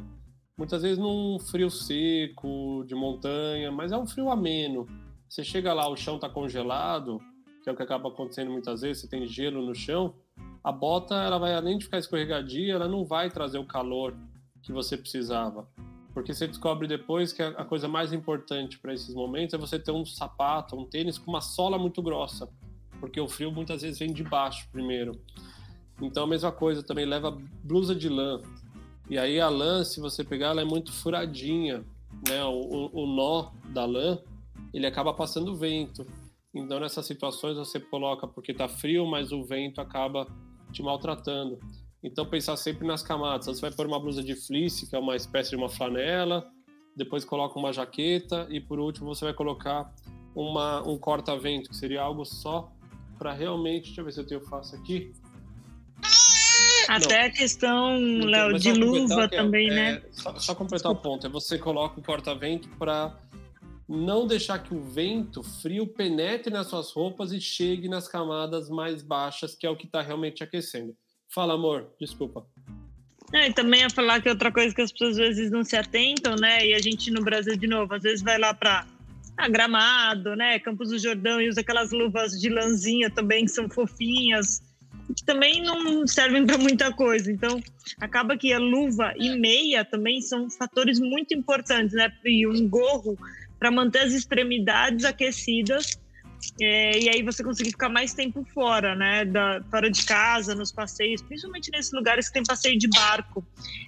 [0.56, 4.86] muitas vezes num frio seco, de montanha, mas é um frio ameno.
[5.28, 7.19] Você chega lá, o chão está congelado,
[7.63, 10.13] que é o que acaba acontecendo muitas vezes, você tem gelo no chão,
[10.67, 14.13] a bota, ela vai, além de ficar escorregadia, ela não vai trazer o calor
[14.62, 15.65] que você precisava.
[16.13, 19.93] Porque você descobre depois que a coisa mais importante para esses momentos é você ter
[19.93, 22.49] um sapato, um tênis com uma sola muito grossa,
[22.99, 25.21] porque o frio muitas vezes vem de baixo primeiro.
[26.01, 27.32] Então a mesma coisa, também leva
[27.63, 28.41] blusa de lã,
[29.10, 31.86] e aí a lã, se você pegar, ela é muito furadinha,
[32.27, 32.43] né?
[32.43, 34.19] O, o, o nó da lã,
[34.73, 36.06] ele acaba passando vento.
[36.53, 40.27] Então, nessas situações, você coloca porque está frio, mas o vento acaba
[40.77, 41.59] te maltratando.
[42.03, 43.47] Então, pensar sempre nas camadas.
[43.47, 46.47] Você vai pôr uma blusa de fleece, que é uma espécie de uma flanela,
[46.95, 49.93] depois coloca uma jaqueta e, por último, você vai colocar
[50.35, 52.71] uma, um corta-vento, que seria algo só
[53.17, 53.85] para realmente.
[53.85, 55.11] Deixa eu ver se eu tenho fácil aqui.
[56.87, 57.27] Até Não.
[57.27, 60.01] a questão, Léo, de luva é, também, é, né?
[60.11, 61.27] Só, só completar o ponto.
[61.27, 63.19] É você coloca o corta-vento para
[63.88, 69.02] não deixar que o vento frio penetre nas suas roupas e chegue nas camadas mais
[69.02, 70.95] baixas, que é o que está realmente aquecendo.
[71.30, 72.45] Fala, amor, desculpa.
[73.34, 75.76] É, e também a falar que outra coisa que as pessoas às vezes não se
[75.76, 76.65] atentam, né?
[76.65, 78.86] E a gente no Brasil, de novo, às vezes vai lá para
[79.38, 80.60] ah, Gramado, né?
[80.60, 84.62] Campos do Jordão e usa aquelas luvas de lãzinha também, que são fofinhas,
[85.15, 87.30] que também não servem para muita coisa.
[87.30, 87.62] Então,
[88.00, 92.10] acaba que a luva e meia também são fatores muito importantes, né?
[92.26, 93.17] E um gorro
[93.59, 95.99] para manter as extremidades aquecidas
[96.61, 99.25] é, e aí você conseguir ficar mais tempo fora, né?
[99.25, 103.45] Da, fora de casa, nos passeios, principalmente nesses lugares que tem passeio de barco.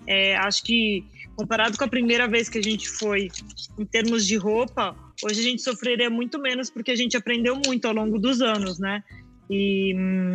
[0.07, 1.05] É, acho que
[1.35, 3.29] comparado com a primeira vez que a gente foi,
[3.77, 7.85] em termos de roupa, hoje a gente sofreria muito menos porque a gente aprendeu muito
[7.85, 9.03] ao longo dos anos, né?
[9.49, 10.33] E, hum,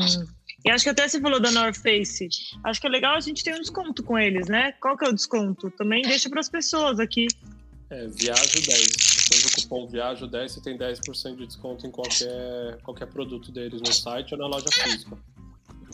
[0.65, 2.29] e acho que até você falou da North Face.
[2.65, 4.73] Acho que é legal a gente ter um desconto com eles, né?
[4.81, 5.71] Qual que é o desconto?
[5.73, 7.27] Também deixa para as pessoas aqui.
[7.91, 13.51] É, viajo 10 cupom Viajo 10, você tem 10% de desconto em qualquer, qualquer produto
[13.53, 15.17] deles no site ou na loja física.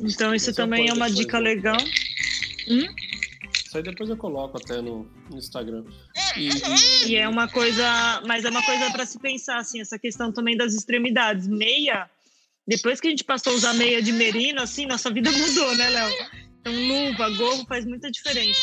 [0.01, 1.77] Então isso também é uma dica legal.
[2.69, 2.87] Hum?
[3.71, 5.85] Isso aí depois eu coloco até no, no Instagram.
[6.37, 6.49] E,
[7.09, 10.57] e, é uma coisa, mas é uma coisa para se pensar assim, essa questão também
[10.57, 11.47] das extremidades.
[11.47, 12.11] Meia,
[12.67, 15.89] depois que a gente passou a usar meia de merino, assim, nossa vida mudou, né,
[15.89, 16.11] Léo?
[16.61, 18.61] Então luva, gorro faz muita diferença.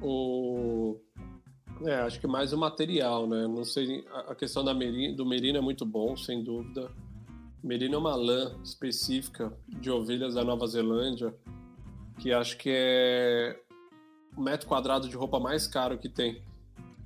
[0.00, 1.00] O
[1.82, 3.46] é, acho que mais o material, né?
[3.46, 6.90] Não sei, a questão da merino, do merino é muito bom, sem dúvida.
[7.62, 11.34] Merino é uma lã específica de ovelhas da Nova Zelândia,
[12.18, 13.60] que acho que é
[14.36, 16.42] o metro quadrado de roupa mais caro que tem,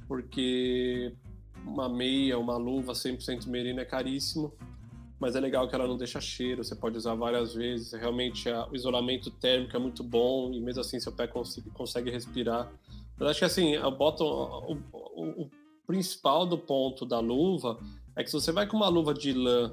[0.07, 1.15] porque
[1.65, 4.53] uma meia, uma luva 100% merino é caríssimo,
[5.21, 8.67] mas é legal que ela não deixa cheiro, você pode usar várias vezes, realmente a,
[8.69, 12.71] o isolamento térmico é muito bom e mesmo assim seu pé consegue, consegue respirar.
[13.19, 15.51] Mas acho que assim, eu boto o, o, o,
[15.87, 17.79] principal do ponto da luva
[18.15, 19.73] é que se você vai com uma luva de lã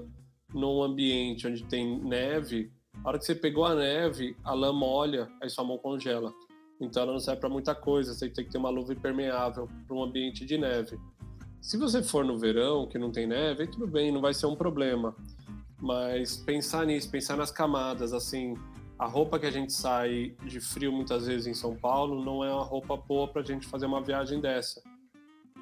[0.53, 2.71] num ambiente onde tem neve,
[3.03, 6.34] a hora que você pegou a neve, a lã molha, aí sua mão congela.
[6.79, 9.95] Então ela não serve para muita coisa, você tem que ter uma luva impermeável para
[9.95, 10.97] um ambiente de neve.
[11.62, 14.45] Se você for no verão, que não tem neve, aí tudo bem, não vai ser
[14.45, 15.15] um problema.
[15.81, 18.55] Mas pensar nisso, pensar nas camadas, assim,
[18.97, 22.53] a roupa que a gente sai de frio muitas vezes em São Paulo não é
[22.53, 24.81] uma roupa boa para a gente fazer uma viagem dessa.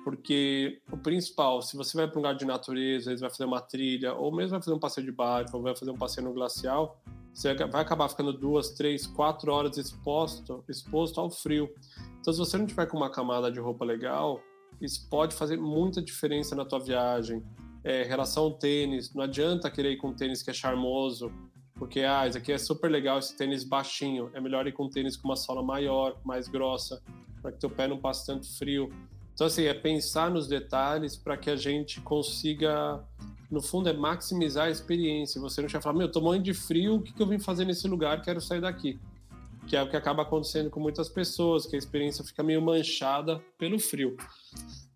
[0.04, 4.14] Porque o principal, se você vai para um lugar de natureza, vai fazer uma trilha,
[4.14, 7.02] ou mesmo vai fazer um passeio de barco, ou vai fazer um passeio no glacial,
[7.34, 11.74] você vai acabar ficando duas, três, quatro horas exposto, exposto ao frio.
[12.20, 14.40] Então, se você não tiver com uma camada de roupa legal,
[14.80, 17.44] isso pode fazer muita diferença na tua viagem.
[17.84, 21.32] É, relação ao tênis, não adianta querer ir com um tênis que é charmoso,
[21.76, 24.30] porque, ah, isso aqui é super legal, esse tênis baixinho.
[24.34, 27.02] É melhor ir com um tênis com uma sola maior, mais grossa,
[27.42, 28.92] para que teu pé não passe tanto frio.
[29.34, 33.04] Então, assim, é pensar nos detalhes para que a gente consiga,
[33.50, 35.42] no fundo, é maximizar a experiência.
[35.42, 37.66] Você não já falar, meu, tô morrendo de frio, o que, que eu vim fazer
[37.66, 38.22] nesse lugar?
[38.22, 39.00] Quero sair daqui.
[39.68, 43.42] Que é o que acaba acontecendo com muitas pessoas, que a experiência fica meio manchada
[43.58, 44.16] pelo frio.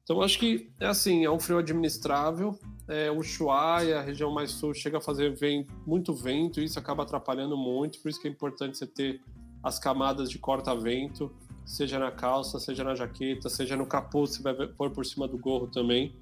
[0.08, 2.58] Então, acho que é assim, é um frio administrável.
[2.88, 6.80] É, o Ushuaia, a região mais sul, chega a fazer vento, muito vento, e isso
[6.80, 8.00] acaba atrapalhando muito.
[8.00, 9.20] Por isso que é importante você ter
[9.62, 11.30] as camadas de corta-vento,
[11.66, 15.38] seja na calça, seja na jaqueta, seja no capuz, você vai pôr por cima do
[15.38, 16.16] gorro também,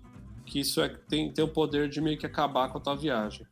[0.48, 3.45] que isso é, tem, tem o poder de meio que acabar com a tua viagem.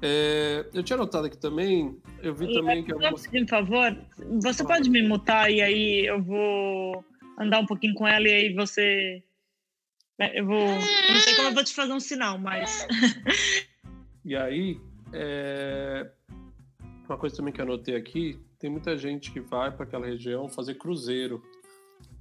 [0.00, 3.26] É, eu tinha notado aqui também, eu vi e também que algumas...
[3.26, 3.94] Por favor,
[4.40, 7.04] você pode me mutar e aí eu vou
[7.38, 9.22] andar um pouquinho com ela e aí você
[10.34, 10.68] eu vou.
[10.68, 12.86] Não sei como eu vou te fazer um sinal, mas.
[14.24, 14.80] e aí,
[15.12, 16.10] é...
[17.08, 20.48] uma coisa também que eu anotei aqui: tem muita gente que vai para aquela região
[20.48, 21.42] fazer cruzeiro.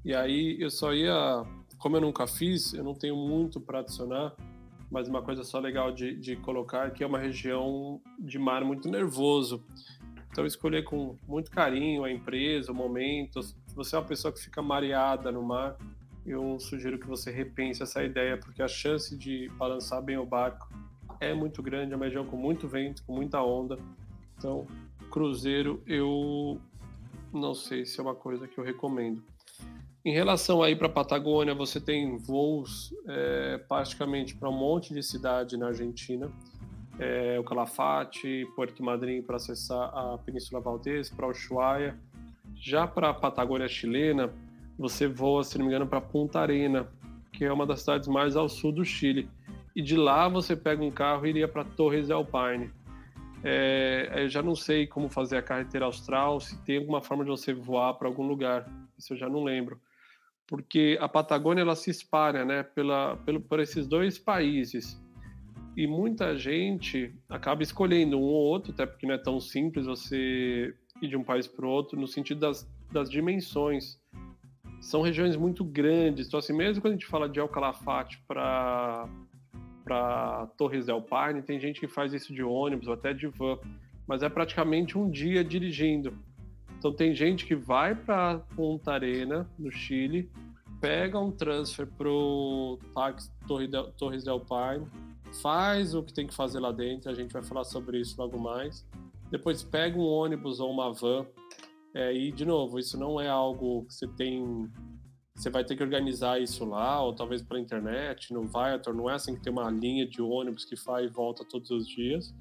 [0.03, 1.43] E aí eu só ia.
[1.77, 4.33] Como eu nunca fiz, eu não tenho muito para adicionar,
[4.91, 8.63] mas uma coisa só legal de, de colocar é que é uma região de mar
[8.65, 9.63] muito nervoso.
[10.31, 13.41] Então, escolher com muito carinho a empresa, o momento.
[13.41, 15.77] Se você é uma pessoa que fica mareada no mar,
[16.29, 20.71] eu sugiro que você repense essa ideia, porque a chance de balançar bem o barco
[21.19, 23.77] é muito grande, é uma região com muito vento, com muita onda.
[24.37, 24.65] Então,
[25.11, 26.61] cruzeiro, eu
[27.33, 29.21] não sei se é uma coisa que eu recomendo.
[30.05, 35.03] Em relação aí para a Patagônia, você tem voos é, praticamente para um monte de
[35.03, 36.31] cidade na Argentina.
[36.99, 41.97] é, o Calafate, Porto Madryn para acessar a Península Valdez, para Ushuaia.
[42.55, 44.33] Já para a Patagônia chilena,
[44.79, 46.87] você voa, se não me engano, para Punta Arena,
[47.33, 49.29] que é uma das cidades mais ao sul do Chile.
[49.75, 52.25] E de lá você pega um carro e iria para Torres del.
[53.43, 57.29] É, eu já não sei como fazer a carretera austral, se tem alguma forma de
[57.29, 58.67] você voar para algum lugar.
[58.97, 59.79] Isso eu já não lembro.
[60.47, 64.99] Porque a Patagônia ela se espalha né, pela, pelo, por esses dois países
[65.75, 70.73] e muita gente acaba escolhendo um ou outro, até porque não é tão simples você
[71.01, 73.98] ir de um país para o outro, no sentido das, das dimensões.
[74.81, 79.07] São regiões muito grandes, então assim, mesmo quando a gente fala de El Calafate para
[79.83, 83.57] para Torres del Paine, tem gente que faz isso de ônibus ou até de van,
[84.05, 86.13] mas é praticamente um dia dirigindo.
[86.77, 90.29] Então tem gente que vai para Punta Arena, no Chile,
[90.79, 93.23] pega um transfer para o Parque
[93.97, 94.85] Torres del Paine,
[95.41, 98.37] faz o que tem que fazer lá dentro, a gente vai falar sobre isso logo
[98.37, 98.85] mais.
[99.29, 101.25] Depois pega um ônibus ou uma van.
[101.93, 104.69] É, e, de novo, isso não é algo que você tem.
[105.35, 108.93] Você vai ter que organizar isso lá, ou talvez pela internet, no Viator.
[108.93, 111.87] Não é assim que tem uma linha de ônibus que vai e volta todos os
[111.87, 112.33] dias.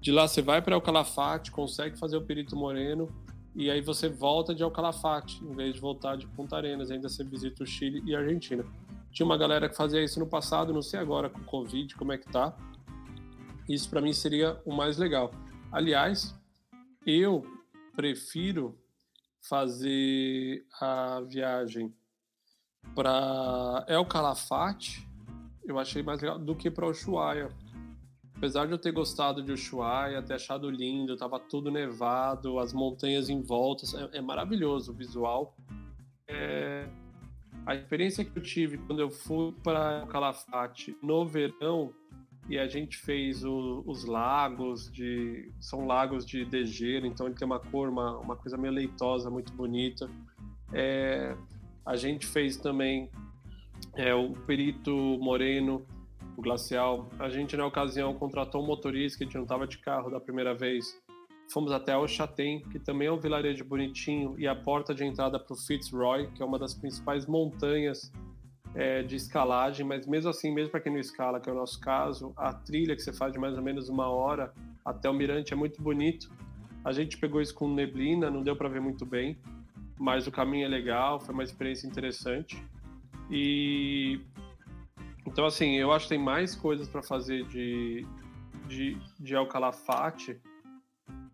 [0.00, 3.06] De lá você vai para El Calafate, consegue fazer o Perito Moreno,
[3.54, 6.90] e aí você volta de El Calafate, em vez de voltar de Punta Arenas.
[6.90, 8.64] Ainda você visita o Chile e a Argentina.
[9.12, 12.12] Tinha uma galera que fazia isso no passado, não sei agora com o Covid como
[12.12, 12.56] é que tá.
[13.68, 15.30] Isso para mim seria o mais legal.
[15.70, 16.34] Aliás,
[17.04, 17.44] eu
[17.94, 18.79] prefiro
[19.40, 21.94] fazer a viagem
[22.94, 25.06] para El Calafate,
[25.64, 27.50] eu achei mais legal do que para Ushuaia.
[28.36, 33.28] Apesar de eu ter gostado de Ushuaia, ter achado lindo, tava tudo nevado, as montanhas
[33.28, 35.54] em volta, é, é maravilhoso o visual.
[36.26, 36.88] É,
[37.66, 41.92] a experiência que eu tive quando eu fui para Calafate no verão
[42.50, 47.46] e a gente fez o, os lagos de são lagos de dejeiro, então ele tem
[47.46, 50.10] uma cor, uma, uma coisa meio leitosa, muito bonita.
[50.72, 51.36] É,
[51.86, 53.08] a gente fez também
[53.94, 55.86] é, o Perito Moreno,
[56.36, 57.08] o Glacial.
[57.20, 60.18] A gente na ocasião contratou um motorista que a gente não estava de carro da
[60.18, 61.00] primeira vez
[61.52, 65.52] Fomos até Oxatem, que também é um vilarejo bonitinho, e a porta de entrada para
[65.52, 68.12] o Fitzroy, que é uma das principais montanhas
[68.74, 71.80] é, de escalagem, mas mesmo assim, mesmo para quem não escala, que é o nosso
[71.80, 74.52] caso, a trilha que você faz de mais ou menos uma hora
[74.84, 76.30] até o mirante é muito bonito.
[76.84, 79.38] A gente pegou isso com neblina, não deu para ver muito bem,
[79.98, 82.64] mas o caminho é legal, foi uma experiência interessante.
[83.30, 84.20] E
[85.26, 88.04] então, assim, eu acho que tem mais coisas para fazer de,
[88.66, 90.40] de, de El Calafate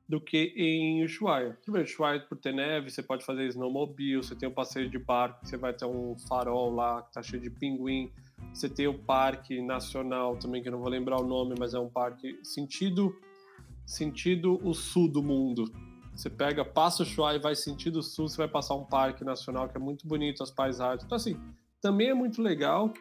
[0.08, 1.58] do que em Ushuaia.
[1.64, 5.44] Tudo Ushuaia por ter neve, você pode fazer snowmobile, você tem um passeio de barco,
[5.44, 8.10] você vai ter um farol lá que tá cheio de pinguim,
[8.52, 11.78] você tem o parque nacional também, que eu não vou lembrar o nome, mas é
[11.78, 13.14] um parque sentido
[13.84, 15.64] sentido o sul do mundo.
[16.14, 19.68] Você pega, passa o Ushuaia e vai sentido sul, você vai passar um parque nacional
[19.68, 21.04] que é muito bonito, as paisagens.
[21.04, 21.38] Então assim,
[21.80, 22.92] também é muito legal,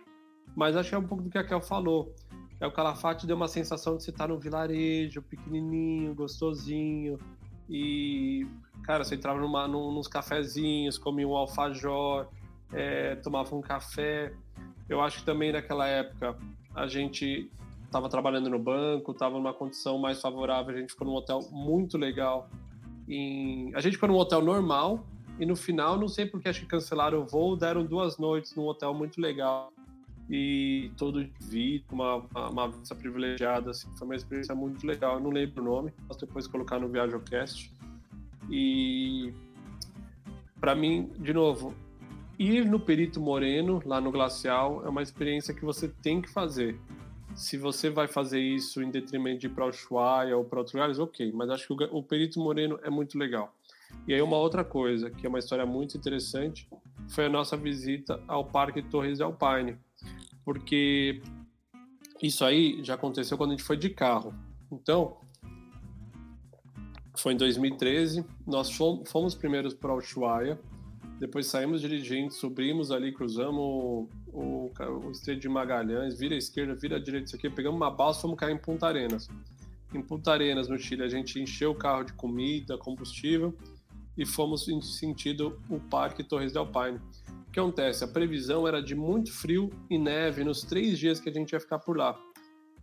[0.56, 2.14] mas acho que é um pouco do que a Kel falou
[2.60, 7.20] é o Calafate deu uma sensação de você estar tá num vilarejo pequenininho, gostosinho.
[7.70, 8.48] E,
[8.84, 12.28] cara, você entrava numa, num, nos cafezinhos, comia um alfajor,
[12.72, 14.34] é, tomava um café.
[14.88, 16.38] Eu acho que também naquela época
[16.74, 17.52] a gente
[17.84, 20.76] estava trabalhando no banco, estava numa condição mais favorável.
[20.76, 22.50] A gente ficou num hotel muito legal.
[23.08, 23.74] Em...
[23.76, 25.06] A gente ficou num hotel normal
[25.40, 28.66] e no final, não sei porque acho que cancelaram o voo, deram duas noites num
[28.66, 29.74] hotel muito legal
[30.30, 32.16] e todo vi uma,
[32.50, 35.16] uma, vista privilegiada, assim, foi uma experiência muito legal.
[35.16, 37.72] Eu não lembro o nome, posso depois colocar no ViajoCast.
[38.50, 39.32] E
[40.60, 41.76] para mim, de novo,
[42.40, 46.80] ir no Perito Moreno, lá no Glacial, é uma experiência que você tem que fazer.
[47.36, 50.98] Se você vai fazer isso em detrimento de ir para Ushuaia ou para outros lugares,
[50.98, 53.54] ok, mas acho que o, o Perito Moreno é muito legal.
[54.08, 56.68] E aí uma outra coisa, que é uma história muito interessante,
[57.10, 59.78] foi a nossa visita ao Parque Torres del Paine,
[60.46, 61.22] porque
[62.22, 64.34] isso aí já aconteceu quando a gente foi de carro.
[64.72, 65.18] Então,
[67.18, 70.60] foi em 2013, nós fomos, primeiros para Ushuaia,
[71.20, 74.72] depois saímos dirigindo, subimos ali, cruzamos o, o,
[75.06, 78.22] o Estreito de Magalhães, vira à esquerda, vira à direita, isso aqui, pegamos uma balsa,
[78.22, 79.28] fomos cair em Punta Arenas.
[79.94, 83.56] Em Punta Arenas, no Chile, a gente encheu o carro de comida, combustível
[84.18, 87.00] e fomos em sentido o Parque Torres del Paine
[87.56, 88.04] que acontece?
[88.04, 91.60] A previsão era de muito frio e neve nos três dias que a gente ia
[91.60, 92.20] ficar por lá.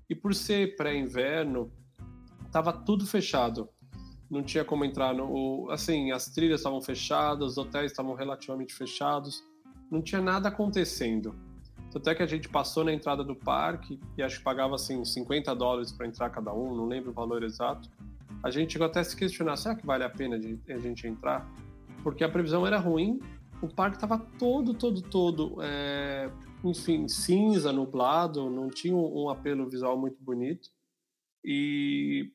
[0.09, 1.71] E por ser pré-inverno,
[2.51, 3.69] tava tudo fechado.
[4.31, 5.69] Não tinha como entrar no.
[5.71, 9.45] Assim, as trilhas estavam fechadas, os hotéis estavam relativamente fechados,
[9.91, 11.35] não tinha nada acontecendo.
[11.91, 15.05] Tanto é que a gente passou na entrada do parque e acho que pagava assim
[15.05, 17.91] 50 dólares para entrar cada um, não lembro o valor exato.
[18.43, 21.47] A gente chegou até a se questionar, será que vale a pena a gente entrar?
[22.03, 23.21] Porque a previsão era ruim,
[23.63, 26.29] o parque estava todo, todo, todo, é,
[26.65, 30.69] enfim, cinza, nublado, não tinha um, apelo visual muito bonito.
[31.45, 32.33] E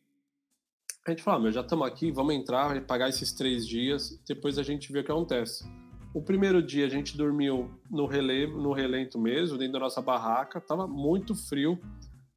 [1.05, 4.57] a gente falou, ah, meu, já estamos aqui, vamos entrar, pagar esses três dias, depois
[4.57, 5.69] a gente vê o que acontece.
[6.13, 10.61] O primeiro dia a gente dormiu no relevo, no relento mesmo, dentro da nossa barraca,
[10.61, 11.77] tava muito frio.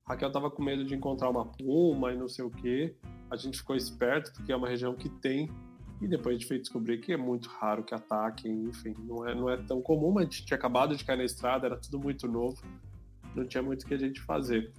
[0.07, 2.95] Raquel tava com medo de encontrar uma puma e não sei o que.
[3.31, 5.49] A gente ficou esperto porque é uma região que tem
[6.01, 9.35] e depois a gente foi descobrir que é muito raro que ataquem, enfim, não é,
[9.35, 11.99] não é tão comum, mas a gente tinha acabado de cair na estrada, era tudo
[11.99, 12.63] muito novo,
[13.35, 14.73] não tinha muito o que a gente fazer.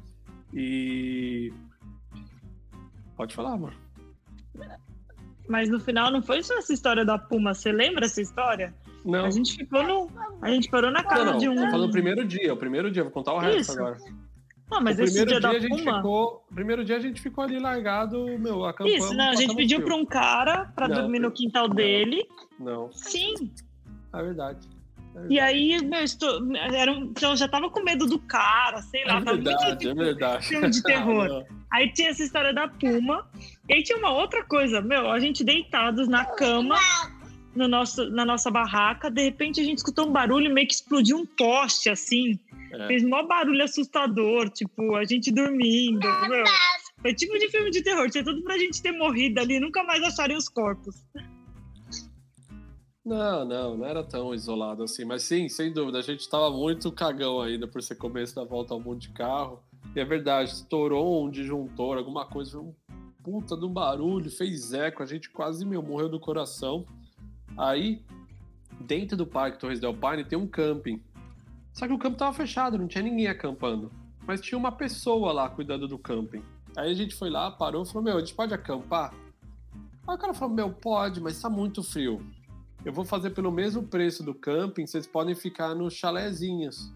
[0.54, 1.54] E.
[3.16, 3.74] Pode falar, amor.
[5.48, 8.74] Mas no final não foi só essa história da Puma, você lembra essa história?
[9.06, 9.26] Não.
[9.26, 10.10] A gente ficou no.
[10.42, 11.56] A gente parou na casa não, não, de um.
[11.56, 13.72] Tô falando o primeiro dia, o primeiro dia, vou contar o resto Isso.
[13.74, 13.98] agora.
[14.72, 15.98] Não, mas o esse dia, dia da a gente Puma...
[15.98, 19.04] ficou, primeiro dia a gente ficou ali largado, meu, acampamos.
[19.04, 22.26] Isso, não, a gente pediu para um cara para dormir no quintal não, dele.
[22.58, 22.90] Não.
[22.94, 23.52] Sim.
[24.14, 24.70] É verdade.
[25.14, 28.82] É e aí, meu, estou, era um, então eu já tava com medo do cara,
[28.82, 29.18] sei lá.
[29.18, 30.48] É verdade, muito, tipo, é verdade.
[30.48, 31.46] Filme de terror.
[31.70, 33.30] aí tinha essa história da Puma.
[33.68, 36.80] E aí tinha uma outra coisa, meu, a gente deitados na cama,
[37.54, 41.18] no nosso, na nossa barraca, de repente a gente escutou um barulho, meio que explodiu
[41.18, 42.40] um poste, assim.
[42.72, 42.88] É.
[42.88, 46.08] Fez maior barulho assustador, tipo, a gente dormindo.
[46.30, 46.44] Meu.
[47.02, 50.04] Foi tipo de filme de terror, tinha tudo pra gente ter morrido ali nunca mais
[50.04, 50.96] acharem os corpos.
[53.04, 55.04] Não, não, não era tão isolado assim.
[55.04, 58.74] Mas sim, sem dúvida, a gente tava muito cagão ainda por ser começo da volta
[58.74, 59.64] ao mundo de carro.
[59.96, 62.74] E é verdade, estourou um disjuntor, alguma coisa, um
[63.24, 66.86] puta de um barulho, fez eco, a gente quase meu, morreu do coração.
[67.58, 68.02] Aí,
[68.80, 71.02] dentro do Parque Torres del Paine tem um camping.
[71.74, 73.92] Só que o campo tava fechado, não tinha ninguém acampando.
[74.26, 76.44] Mas tinha uma pessoa lá cuidando do camping.
[76.78, 79.14] Aí a gente foi lá, parou e falou: Meu, a gente pode acampar?
[80.08, 82.26] Aí o cara falou: Meu, pode, mas tá muito frio.
[82.84, 86.92] Eu vou fazer pelo mesmo preço do camping, vocês podem ficar nos chalezinhos.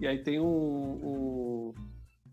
[0.00, 1.74] E aí tem um, um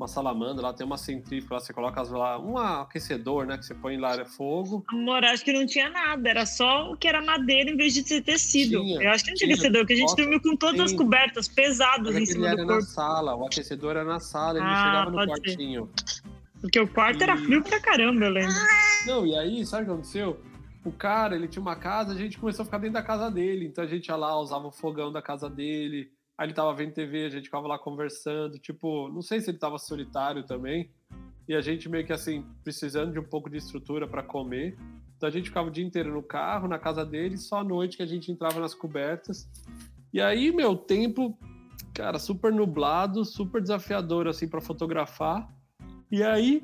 [0.02, 3.76] uma salamandra, lá tem uma centrífuga, lá você coloca lá, um aquecedor, né, que você
[3.76, 4.84] põe lá é fogo.
[4.90, 8.04] Amor, acho que não tinha nada, era só o que era madeira em vez de
[8.08, 8.82] ser tecido.
[8.82, 11.48] Tinha, Eu acho que não tinha, aquecedor, porque a gente dormiu com todas as cobertas
[11.48, 12.74] pesadas em cima do corpo.
[12.74, 15.90] na sala, o aquecedor era na sala, ele ah, chegava no quartinho.
[16.06, 16.24] Ser.
[16.62, 17.24] Porque o quarto e...
[17.24, 18.56] era frio pra caramba, eu lembro.
[19.06, 20.40] Não, e aí, sabe o que aconteceu?
[20.84, 23.66] O cara, ele tinha uma casa, a gente começou a ficar dentro da casa dele,
[23.66, 26.10] então a gente ia lá, usava o fogão da casa dele,
[26.42, 29.60] Aí ele tava vendo TV, a gente ficava lá conversando, tipo, não sei se ele
[29.60, 30.90] tava solitário também.
[31.48, 34.76] E a gente meio que assim, precisando de um pouco de estrutura para comer.
[35.16, 37.96] Então a gente ficava o dia inteiro no carro, na casa dele, só à noite
[37.96, 39.48] que a gente entrava nas cobertas.
[40.12, 41.38] E aí, meu, tempo,
[41.94, 45.48] cara, super nublado, super desafiador assim para fotografar.
[46.12, 46.64] E aí,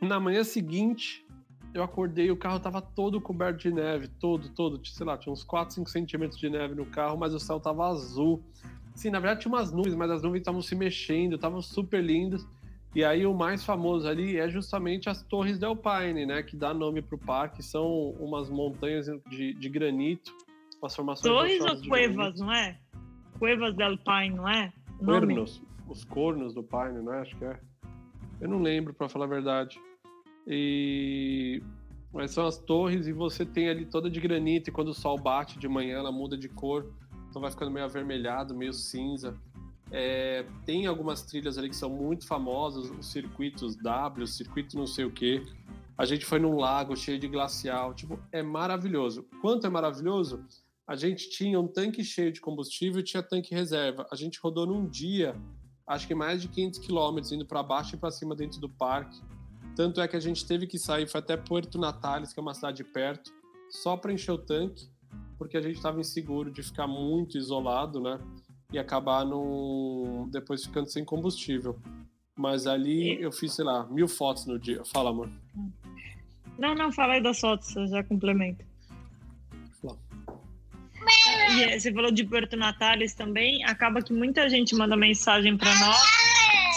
[0.00, 1.23] na manhã seguinte,
[1.74, 5.42] eu acordei o carro tava todo coberto de neve, todo, todo, sei lá, tinha uns
[5.42, 8.40] 4, 5 centímetros de neve no carro, mas o céu tava azul.
[8.94, 12.46] Sim, na verdade tinha umas nuvens, mas as nuvens estavam se mexendo, estavam super lindas.
[12.94, 16.72] E aí o mais famoso ali é justamente as Torres del Paine, né, que dá
[16.72, 20.32] nome pro parque, são umas montanhas de, de granito,
[20.80, 22.78] umas formações Torres ou cuevas, não é?
[23.36, 24.72] Cuevas del Paine, não é?
[25.04, 27.58] Cornos, os cornos do Paine, né, acho que é.
[28.40, 29.76] Eu não lembro, para falar a verdade.
[30.46, 31.62] E
[32.14, 35.18] mas são as torres e você tem ali toda de granito e quando o sol
[35.18, 36.94] bate de manhã ela muda de cor,
[37.28, 39.36] então vai ficando meio avermelhado, meio cinza.
[39.90, 45.04] É, tem algumas trilhas ali que são muito famosas, os circuitos W, circuito não sei
[45.04, 45.42] o que.
[45.98, 49.26] A gente foi num lago cheio de glacial, tipo, é maravilhoso.
[49.40, 50.44] Quanto é maravilhoso?
[50.86, 54.06] A gente tinha um tanque cheio de combustível tinha tanque reserva.
[54.12, 55.34] A gente rodou num dia,
[55.84, 59.20] acho que mais de 500 quilômetros, indo para baixo e para cima dentro do parque
[59.76, 62.54] tanto é que a gente teve que sair, foi até Puerto Natales, que é uma
[62.54, 63.32] cidade perto,
[63.70, 64.88] só para encher o tanque,
[65.38, 68.18] porque a gente estava inseguro de ficar muito isolado, né?
[68.72, 70.28] E acabar no...
[70.30, 71.78] depois ficando sem combustível.
[72.36, 74.82] Mas ali eu fiz, sei lá, mil fotos no dia.
[74.84, 75.30] Fala, amor.
[76.58, 78.64] Não, não, fala aí das fotos, eu já complemento.
[81.50, 83.62] E você falou de Puerto Natales também.
[83.64, 86.24] Acaba que muita gente manda mensagem para nós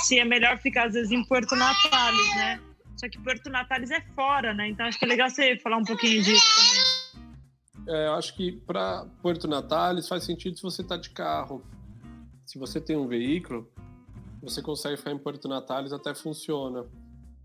[0.04, 2.60] se é melhor ficar às vezes em Puerto Natales, né?
[2.98, 4.70] Só que Porto Natales é fora, né?
[4.70, 6.98] Então acho que é legal você falar um pouquinho disso também.
[7.90, 11.64] É, acho que para Porto Natales faz sentido se você está de carro.
[12.46, 13.72] Se você tem um veículo,
[14.42, 16.86] você consegue ficar em Porto Natales até funciona.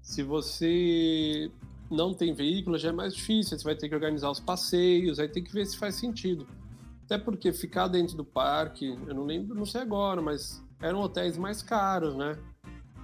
[0.00, 1.50] Se você
[1.90, 3.56] não tem veículo, já é mais difícil.
[3.58, 6.46] Você vai ter que organizar os passeios, aí tem que ver se faz sentido.
[7.04, 11.36] Até porque ficar dentro do parque, eu não lembro, não sei agora, mas eram hotéis
[11.36, 12.38] mais caros, né?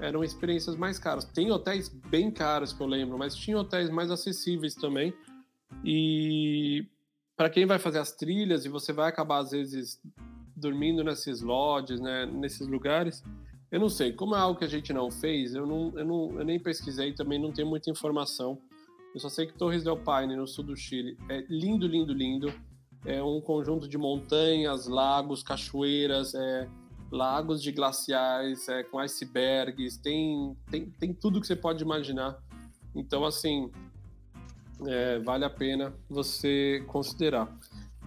[0.00, 1.24] Eram experiências mais caras.
[1.24, 5.12] Tem hotéis bem caros que eu lembro, mas tinha hotéis mais acessíveis também.
[5.84, 6.86] E
[7.36, 10.00] para quem vai fazer as trilhas e você vai acabar às vezes
[10.56, 13.22] dormindo nesses lodges, né, nesses lugares,
[13.70, 16.38] eu não sei, como é algo que a gente não fez, eu, não, eu, não,
[16.38, 18.58] eu nem pesquisei, também não tenho muita informação.
[19.14, 22.52] Eu só sei que Torres del Paine, no sul do Chile, é lindo, lindo, lindo.
[23.04, 26.68] É um conjunto de montanhas, lagos, cachoeiras, é,
[27.10, 32.38] lagos de glaciais, é, com icebergs, tem, tem, tem tudo que você pode imaginar.
[32.94, 33.70] Então, assim,
[34.86, 37.48] é, vale a pena você considerar.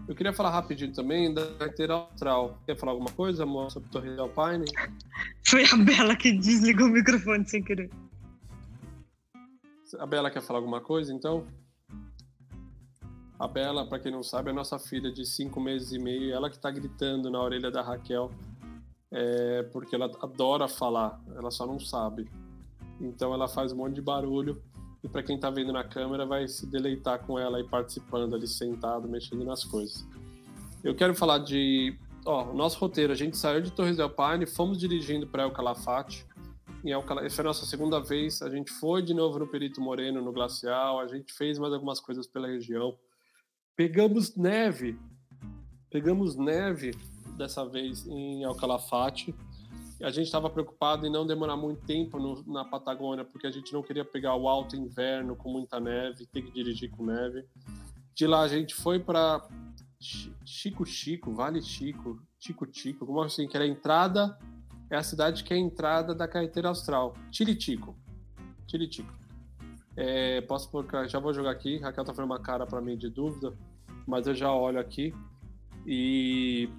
[0.07, 2.59] Eu queria falar rapidinho também da carteira austral.
[2.65, 4.65] Quer falar alguma coisa, amor, sobre Torre del Paine?
[5.45, 7.89] Foi a Bela que desligou o microfone sem querer.
[9.99, 11.45] A Bela quer falar alguma coisa, então?
[13.37, 16.33] A Bela, para quem não sabe, é nossa filha de cinco meses e meio.
[16.33, 18.31] Ela que está gritando na orelha da Raquel,
[19.11, 22.29] é, porque ela adora falar, ela só não sabe.
[22.99, 24.61] Então ela faz um monte de barulho
[25.03, 28.47] e para quem está vendo na câmera vai se deleitar com ela e participando ali
[28.47, 30.07] sentado, mexendo nas coisas.
[30.83, 34.79] Eu quero falar de, ó, nosso roteiro, a gente saiu de Torres del Paine, fomos
[34.79, 36.25] dirigindo para El Calafate.
[36.83, 39.47] Em El Calafate, essa é a nossa segunda vez, a gente foi de novo no
[39.47, 42.95] Perito Moreno, no Glacial, a gente fez mais algumas coisas pela região.
[43.75, 44.97] Pegamos neve,
[45.89, 46.91] pegamos neve
[47.41, 49.35] dessa vez em El Calafate
[50.03, 53.71] a gente estava preocupado em não demorar muito tempo no, na Patagônia, porque a gente
[53.71, 57.45] não queria pegar o alto inverno com muita neve, ter que dirigir com neve.
[58.15, 59.47] De lá a gente foi para
[60.43, 64.37] Chico Chico, Vale Chico, Chico Chico, como assim, que era a entrada,
[64.89, 67.95] é a cidade que é a entrada da carreteira austral, Tiritico.
[68.67, 69.13] Tiritico.
[69.95, 73.09] É, posso pôr, já vou jogar aqui, Raquel tá fazendo uma cara para mim de
[73.09, 73.55] dúvida,
[74.07, 75.13] mas eu já olho aqui.
[75.85, 76.69] E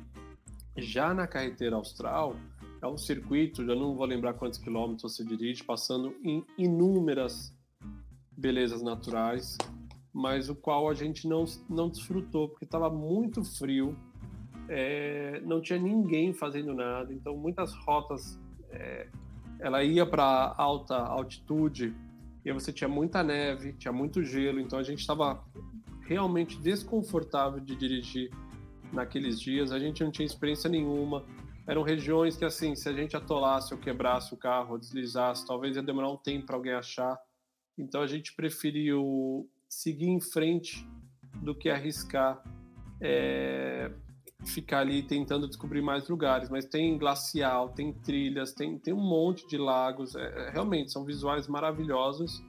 [0.77, 2.37] já na carreteira austral,
[2.81, 7.55] é um circuito, já não vou lembrar quantos quilômetros você dirige, passando em inúmeras
[8.31, 9.57] belezas naturais,
[10.13, 13.97] mas o qual a gente não, não desfrutou, porque estava muito frio,
[14.69, 18.39] é, não tinha ninguém fazendo nada, então muitas rotas,
[18.71, 19.09] é,
[19.61, 21.95] ela ia para alta altitude,
[22.45, 25.45] e você tinha muita neve, tinha muito gelo, então a gente estava
[26.01, 28.31] realmente desconfortável de dirigir
[28.93, 31.25] naqueles dias, a gente não tinha experiência nenhuma,
[31.67, 35.77] eram regiões que, assim, se a gente atolasse ou quebrasse o carro, ou deslizasse, talvez
[35.77, 37.19] ia demorar um tempo para alguém achar.
[37.79, 40.87] Então a gente preferiu seguir em frente
[41.37, 42.43] do que arriscar
[43.03, 43.91] é,
[44.45, 46.49] ficar ali tentando descobrir mais lugares.
[46.49, 50.15] Mas tem glacial, tem trilhas, tem, tem um monte de lagos.
[50.15, 52.43] É, realmente são visuais maravilhosos.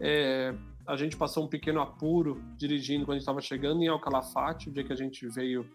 [0.00, 0.54] É,
[0.86, 4.72] a gente passou um pequeno apuro dirigindo quando a gente estava chegando em Alcalafate, o
[4.72, 5.66] dia que a gente veio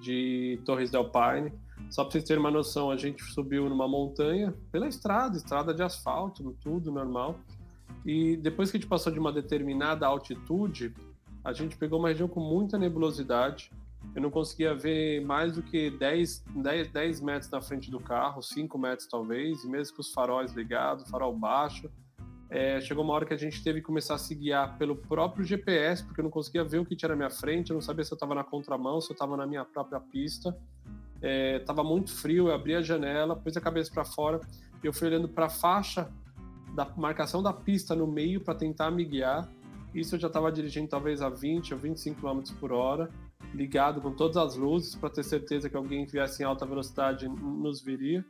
[0.00, 1.52] de Torres del Paine.
[1.90, 5.82] Só para vocês terem uma noção, a gente subiu numa montanha pela estrada, estrada de
[5.82, 7.38] asfalto, tudo normal.
[8.04, 10.94] E depois que a gente passou de uma determinada altitude,
[11.44, 13.70] a gente pegou uma região com muita nebulosidade.
[14.14, 18.42] Eu não conseguia ver mais do que 10, 10, 10 metros na frente do carro,
[18.42, 21.90] 5 metros talvez, e mesmo com os faróis ligados, farol baixo.
[22.48, 25.44] É, chegou uma hora que a gente teve que começar a se guiar pelo próprio
[25.44, 28.04] GPS, porque eu não conseguia ver o que tinha na minha frente, eu não sabia
[28.04, 30.56] se eu estava na contramão, se eu estava na minha própria pista.
[31.20, 34.40] Estava é, muito frio, eu abri a janela, pus a cabeça para fora,
[34.82, 36.08] eu fui olhando para a faixa
[36.74, 39.48] da marcação da pista no meio para tentar me guiar.
[39.94, 43.10] Isso eu já estava dirigindo talvez a 20 ou 25 km por hora,
[43.54, 47.82] ligado com todas as luzes para ter certeza que alguém viesse em alta velocidade nos
[47.82, 48.24] viria.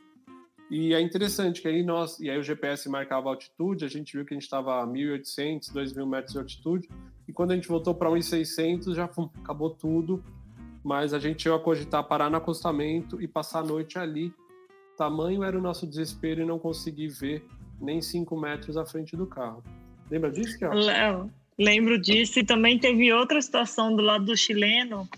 [0.70, 4.16] E é interessante que aí nós, e aí o GPS marcava a altitude, a gente
[4.16, 6.88] viu que a gente estava a 1.800, 2.000 metros de altitude,
[7.28, 10.22] e quando a gente voltou para 1.600 já acabou tudo,
[10.82, 14.32] mas a gente chegou a cogitar parar no acostamento e passar a noite ali.
[14.96, 17.44] Tamanho era o nosso desespero e não conseguir ver
[17.80, 19.62] nem 5 metros à frente do carro.
[20.10, 25.08] Lembra disso, Léo, lembro disso, e também teve outra situação do lado do chileno,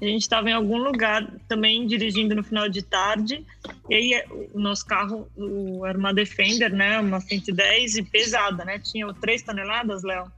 [0.00, 3.44] a gente estava em algum lugar também dirigindo no final de tarde,
[3.88, 8.78] e aí o nosso carro o, era uma Defender, né, uma 110 e pesada, né,
[8.78, 10.30] tinha 3 toneladas, Léo,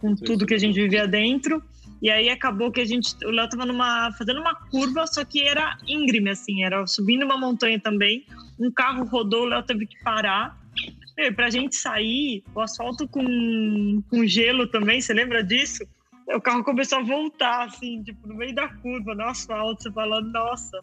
[0.00, 1.62] com tudo que a gente vivia dentro.
[2.00, 5.42] E aí acabou que a gente, o Léo estava numa fazendo uma curva, só que
[5.42, 8.24] era íngreme assim, era subindo uma montanha também.
[8.58, 10.56] Um carro rodou, o Léo teve que parar.
[11.16, 15.84] E pra gente sair, o asfalto com, com gelo também, você lembra disso?
[16.34, 20.30] O carro começou a voltar, assim, tipo, no meio da curva, no asfalto, você falando,
[20.30, 20.78] nossa,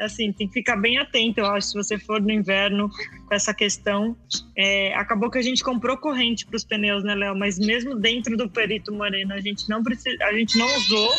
[0.00, 2.90] assim, tem que ficar bem atento, eu acho, se você for no inverno
[3.26, 4.16] com essa questão.
[4.56, 7.36] É, acabou que a gente comprou corrente para os pneus, né, Léo?
[7.36, 11.10] Mas mesmo dentro do Perito Moreno, a gente não precisa, a gente não usou,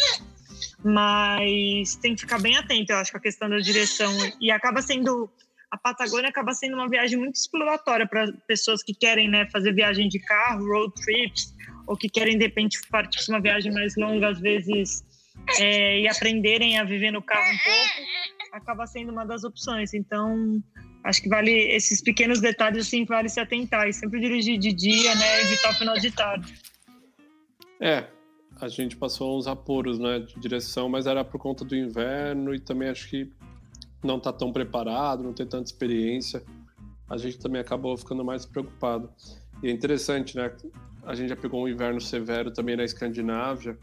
[0.84, 4.11] mas tem que ficar bem atento, eu acho, com a questão da direção.
[4.39, 5.30] E acaba sendo.
[5.69, 10.09] A Patagônia acaba sendo uma viagem muito exploratória para pessoas que querem né, fazer viagem
[10.09, 11.53] de carro, road trips,
[11.88, 15.03] ou que querem, de repente, partir para uma viagem mais longa, às vezes,
[15.59, 19.93] é, e aprenderem a viver no carro um pouco, acaba sendo uma das opções.
[19.93, 20.61] Então,
[21.03, 23.88] acho que vale esses pequenos detalhes, assim, vale se atentar.
[23.88, 26.53] E sempre dirigir de dia, né, evitar o final de tarde.
[27.79, 28.07] É,
[28.59, 32.59] a gente passou uns apuros, né, de direção, mas era por conta do inverno e
[32.59, 33.32] também acho que
[34.03, 36.43] não tá tão preparado, não tem tanta experiência.
[37.09, 39.11] A gente também acabou ficando mais preocupado.
[39.61, 40.51] E é interessante, né?
[41.03, 43.77] A gente já pegou um inverno severo também na Escandinávia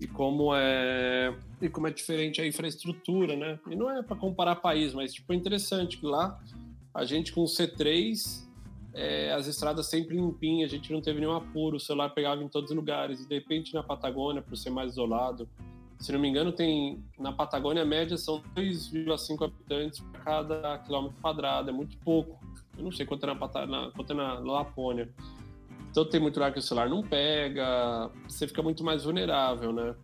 [0.00, 3.58] e como é e como é diferente a infraestrutura, né?
[3.70, 6.38] E não é para comparar país, mas tipo é interessante que lá
[6.94, 8.46] a gente com o C3
[8.96, 12.48] é, as estradas sempre limpinhas, a gente não teve nenhum apuro, o celular pegava em
[12.48, 13.20] todos os lugares.
[13.20, 15.46] E de repente na Patagônia, por ser mais isolado,
[15.98, 21.16] se não me engano, tem na Patagônia a média são 2,5 habitantes para cada quilômetro
[21.20, 22.38] quadrado, é muito pouco.
[22.76, 25.10] Eu não sei quanto é na, Patagônia, quanto é na Lapônia.
[25.96, 29.94] Então tem muito lugar que o celular não pega, você fica muito mais vulnerável, né?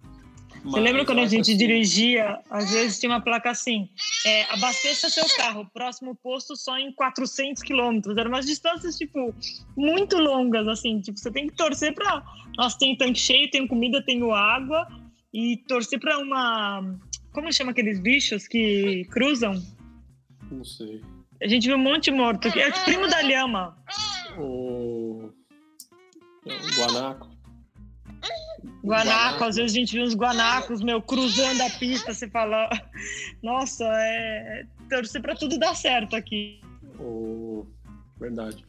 [0.64, 1.57] Você lembra quando a gente assim...
[1.57, 3.90] dirigia, às vezes tinha uma placa assim,
[4.24, 8.16] é, abasteça seu carro, próximo posto só em 400 quilômetros.
[8.16, 9.34] Eram umas distâncias, tipo,
[9.76, 10.99] muito longas, assim.
[11.03, 12.22] Tipo, você tem que torcer para...
[12.57, 14.88] Nossa, tem tanque cheio, tenho comida, tenho água.
[15.34, 16.99] E torcer para uma...
[17.32, 19.62] Como chama aqueles bichos que cruzam?
[20.51, 21.03] Não sei.
[21.43, 22.49] A gente viu um monte morto.
[22.49, 23.76] É o primo da lhama.
[24.38, 25.01] O...
[26.76, 27.30] guanaco.
[28.84, 32.68] Guanaco, às vezes a gente viu uns guanacos, meu, cruzando a pista, você fala,
[33.43, 36.61] nossa, é torcer para tudo dar certo aqui.
[36.99, 37.64] Oh,
[38.18, 38.64] verdade.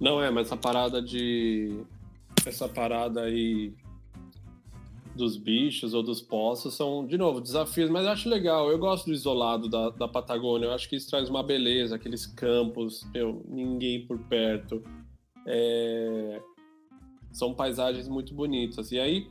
[0.00, 1.84] Não é, mas essa parada de
[2.46, 3.74] essa parada aí
[5.14, 8.70] dos bichos ou dos poços são, de novo, desafios, mas eu acho legal.
[8.70, 10.66] Eu gosto do isolado da, da Patagônia.
[10.66, 14.82] Eu acho que isso traz uma beleza, aqueles campos, meu, ninguém por perto.
[15.46, 16.40] É...
[17.32, 18.90] São paisagens muito bonitas.
[18.92, 19.28] E aí,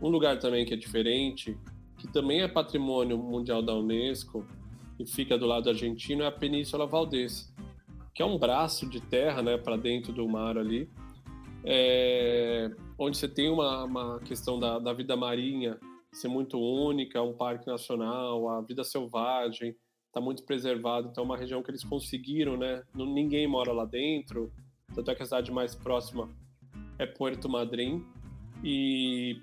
[0.00, 1.56] um lugar também que é diferente,
[1.96, 4.46] que também é patrimônio mundial da Unesco
[4.98, 7.52] e fica do lado argentino, é a Península Valdez,
[8.14, 10.88] que é um braço de terra, né, para dentro do mar ali,
[11.64, 15.78] é, onde você tem uma, uma questão da, da vida marinha
[16.12, 19.76] ser muito única, um parque nacional, a vida selvagem
[20.06, 22.82] está muito preservado, então é uma região que eles conseguiram, né?
[22.94, 24.50] Ninguém mora lá dentro,
[24.94, 26.28] tanto é que a cidade mais próxima
[26.98, 28.02] é Puerto Madryn
[28.62, 29.40] e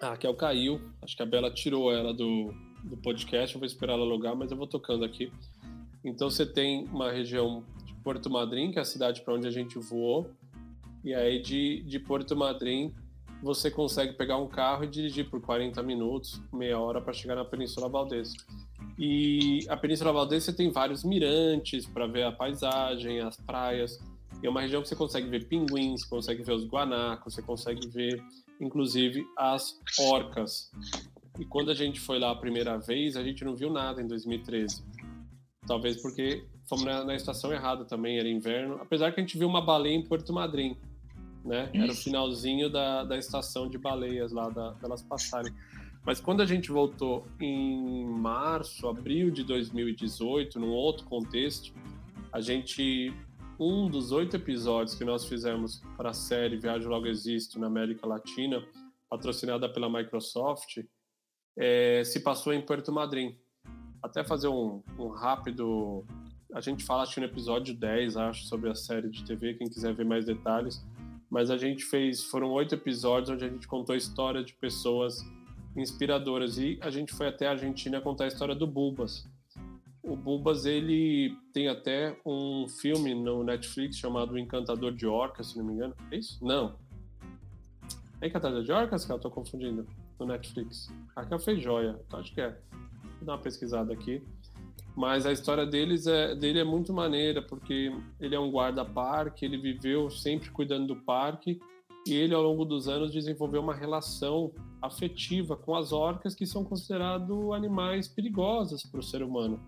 [0.00, 0.80] a Raquel caiu.
[1.02, 2.54] Acho que a Bela tirou ela do,
[2.84, 3.54] do podcast.
[3.54, 5.32] Eu vou esperar ela logar, mas eu vou tocando aqui.
[6.04, 9.50] Então você tem uma região de Porto Madryn, que é a cidade para onde a
[9.50, 10.30] gente voou.
[11.04, 12.92] E aí de, de Porto Madryn
[13.42, 17.44] você consegue pegar um carro e dirigir por 40 minutos, meia hora para chegar na
[17.44, 18.34] Península Valdez.
[18.98, 23.98] E a Península Valdez você tem vários mirantes para ver a paisagem, as praias.
[24.42, 27.86] E é uma região que você consegue ver pinguins, consegue ver os guanacos, você consegue
[27.88, 28.22] ver
[28.60, 30.70] inclusive as orcas.
[31.38, 34.06] E quando a gente foi lá a primeira vez, a gente não viu nada em
[34.06, 34.84] 2013.
[35.66, 38.78] Talvez porque fomos na, na estação errada também, era inverno.
[38.80, 40.76] Apesar que a gente viu uma baleia em Porto Madryn,
[41.44, 41.70] né?
[41.72, 45.52] Era o finalzinho da, da estação de baleias lá, da, delas passarem.
[46.04, 51.74] Mas quando a gente voltou em março, abril de 2018, num outro contexto,
[52.32, 53.12] a gente
[53.60, 58.06] um dos oito episódios que nós fizemos para a série Viagem Logo Existo na América
[58.06, 58.64] Latina,
[59.06, 60.78] patrocinada pela Microsoft,
[61.58, 63.36] é, se passou em Puerto Madryn.
[64.02, 66.06] Até fazer um, um, rápido.
[66.54, 69.68] A gente fala, acho que no episódio 10, acho, sobre a série de TV, quem
[69.68, 70.82] quiser ver mais detalhes.
[71.28, 72.24] Mas a gente fez.
[72.24, 75.22] Foram oito episódios onde a gente contou a história de pessoas
[75.76, 76.56] inspiradoras.
[76.56, 79.28] E a gente foi até a Argentina contar a história do Bulbas,
[80.02, 85.64] o Bulbas ele tem até um filme no Netflix chamado Encantador de Orcas, se não
[85.64, 85.94] me engano.
[86.10, 86.42] É isso?
[86.44, 86.76] Não.
[88.20, 89.86] É Encantador de Orcas, eu tô confundindo
[90.18, 90.90] no Netflix.
[91.16, 92.50] Raquel fez joia, então acho que é.
[93.18, 94.22] Vou dar uma pesquisada aqui.
[94.96, 99.56] Mas a história deles é, dele é muito maneira, porque ele é um guarda-parque, ele
[99.56, 101.60] viveu sempre cuidando do parque,
[102.06, 106.64] e ele, ao longo dos anos, desenvolveu uma relação afetiva com as orcas, que são
[106.64, 109.60] considerados animais perigosos para o ser humano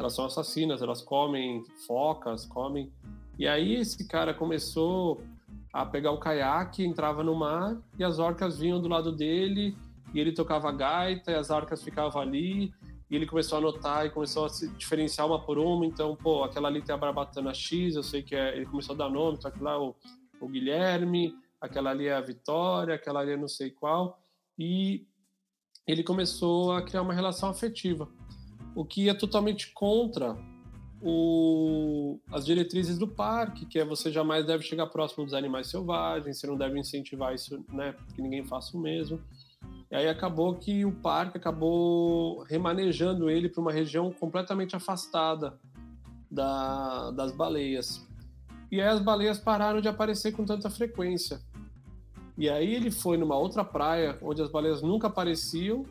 [0.00, 2.90] elas são assassinas, elas comem focas, comem.
[3.38, 5.22] E aí esse cara começou
[5.72, 9.76] a pegar o caiaque, entrava no mar e as orcas vinham do lado dele
[10.12, 12.72] e ele tocava gaita e as orcas ficavam ali
[13.10, 15.84] e ele começou a notar e começou a se diferenciar uma por uma.
[15.84, 18.56] Então, pô, aquela ali tem a barbatana X, eu sei que é.
[18.56, 19.94] Ele começou a dar nome, então aquilo lá é o,
[20.40, 24.18] o Guilherme, aquela ali é a Vitória, aquela ali é não sei qual.
[24.56, 25.06] E
[25.86, 28.08] ele começou a criar uma relação afetiva,
[28.74, 30.36] o que é totalmente contra
[31.02, 36.38] o, as diretrizes do parque, que é você jamais deve chegar próximo dos animais selvagens,
[36.38, 39.20] você não deve incentivar isso, né, que ninguém faça o mesmo.
[39.90, 45.58] E aí acabou que o parque acabou remanejando ele para uma região completamente afastada
[46.30, 48.06] da, das baleias.
[48.70, 51.40] E aí as baleias pararam de aparecer com tanta frequência.
[52.38, 55.84] E aí ele foi numa outra praia onde as baleias nunca apareciam,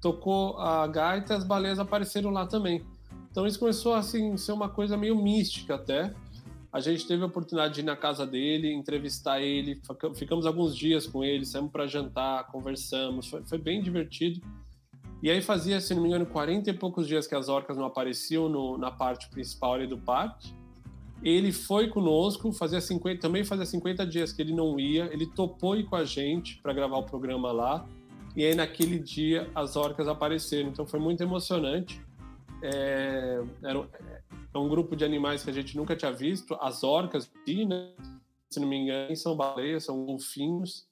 [0.00, 2.84] tocou a gaita as baleias apareceram lá também.
[3.30, 6.14] Então isso começou assim ser uma coisa meio mística até.
[6.72, 9.80] A gente teve a oportunidade de ir na casa dele, entrevistar ele,
[10.14, 14.40] ficamos alguns dias com ele, saímos para jantar, conversamos, foi, foi, bem divertido.
[15.22, 17.86] E aí fazia, se não me engano, 40 e poucos dias que as orcas não
[17.86, 20.52] apareciam no, na parte principal do parque.
[21.22, 25.74] Ele foi conosco, fazia 50, também fazia 50 dias que ele não ia, ele topou
[25.74, 27.86] ir com a gente para gravar o programa lá.
[28.38, 32.00] E aí naquele dia as orcas apareceram, então foi muito emocionante.
[32.62, 33.88] É, era,
[34.54, 37.28] é um grupo de animais que a gente nunca tinha visto, as orcas,
[37.66, 37.92] né?
[38.48, 40.86] se não me engano, são baleias, são golfinhos.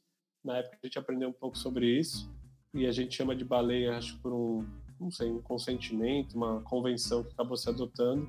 [0.45, 2.29] Na época a gente aprendeu um pouco sobre isso
[2.75, 4.67] e a gente chama de baleia, acho por um,
[4.99, 8.29] não sei, um consentimento, uma convenção que acabou se adotando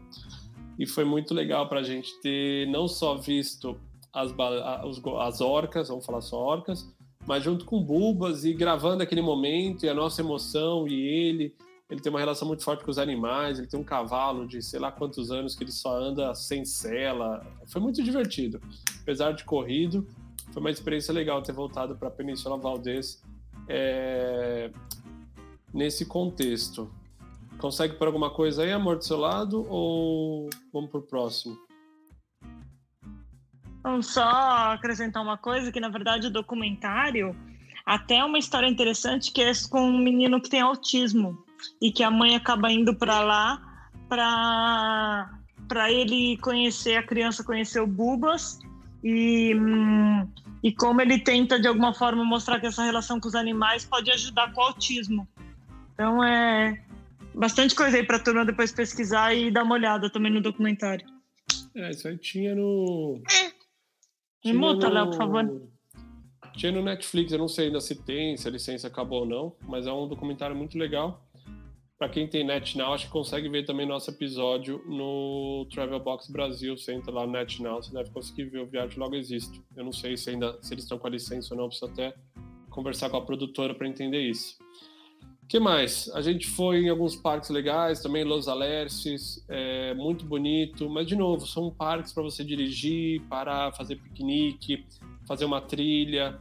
[0.78, 3.80] e foi muito legal para a gente ter não só visto
[4.14, 4.32] as,
[5.20, 6.88] as orcas, vamos falar só orcas,
[7.28, 11.54] mas junto com Bulbas e gravando aquele momento e a nossa emoção e ele.
[11.90, 14.80] Ele tem uma relação muito forte com os animais, ele tem um cavalo de sei
[14.80, 17.46] lá quantos anos que ele só anda sem sela.
[17.68, 18.62] Foi muito divertido.
[19.02, 20.08] Apesar de corrido,
[20.52, 23.22] foi uma experiência legal ter voltado para a Península Valdez
[23.70, 24.70] é,
[25.74, 26.90] nesse contexto.
[27.58, 31.58] Consegue por alguma coisa aí, amor, do seu lado, ou vamos pro próximo?
[33.84, 37.36] Vamos só acrescentar uma coisa, que na verdade o documentário
[37.86, 41.42] até é uma história interessante que é com um menino que tem autismo
[41.82, 43.62] e que a mãe acaba indo para lá
[44.10, 45.34] para
[45.70, 48.60] para ele conhecer a criança conhecer o Bubas
[49.02, 50.28] e hum,
[50.62, 54.12] e como ele tenta de alguma forma mostrar que essa relação com os animais pode
[54.12, 55.28] ajudar com o autismo.
[55.94, 56.84] Então é
[57.34, 61.06] bastante coisa aí pra turma depois pesquisar e dar uma olhada também no documentário.
[61.76, 63.22] É, isso aí tinha no.
[64.44, 64.94] Me muta, no...
[64.94, 65.62] Léo, por favor.
[66.56, 69.56] Tinha no Netflix, eu não sei ainda se tem, se a licença acabou ou não,
[69.68, 71.24] mas é um documentário muito legal.
[72.00, 76.78] Para quem tem NetNow, acho que consegue ver também nosso episódio no Travel Box Brasil.
[76.78, 79.64] Você entra lá no NetNow, você deve conseguir ver o Viagem Logo Existe.
[79.76, 82.14] Eu não sei se ainda se eles estão com a licença ou não, preciso até
[82.70, 84.58] conversar com a produtora para entender isso
[85.48, 86.10] que mais?
[86.14, 91.16] A gente foi em alguns parques legais, também Los Alerces, é muito bonito, mas de
[91.16, 94.86] novo, são parques para você dirigir, parar, fazer piquenique,
[95.26, 96.40] fazer uma trilha.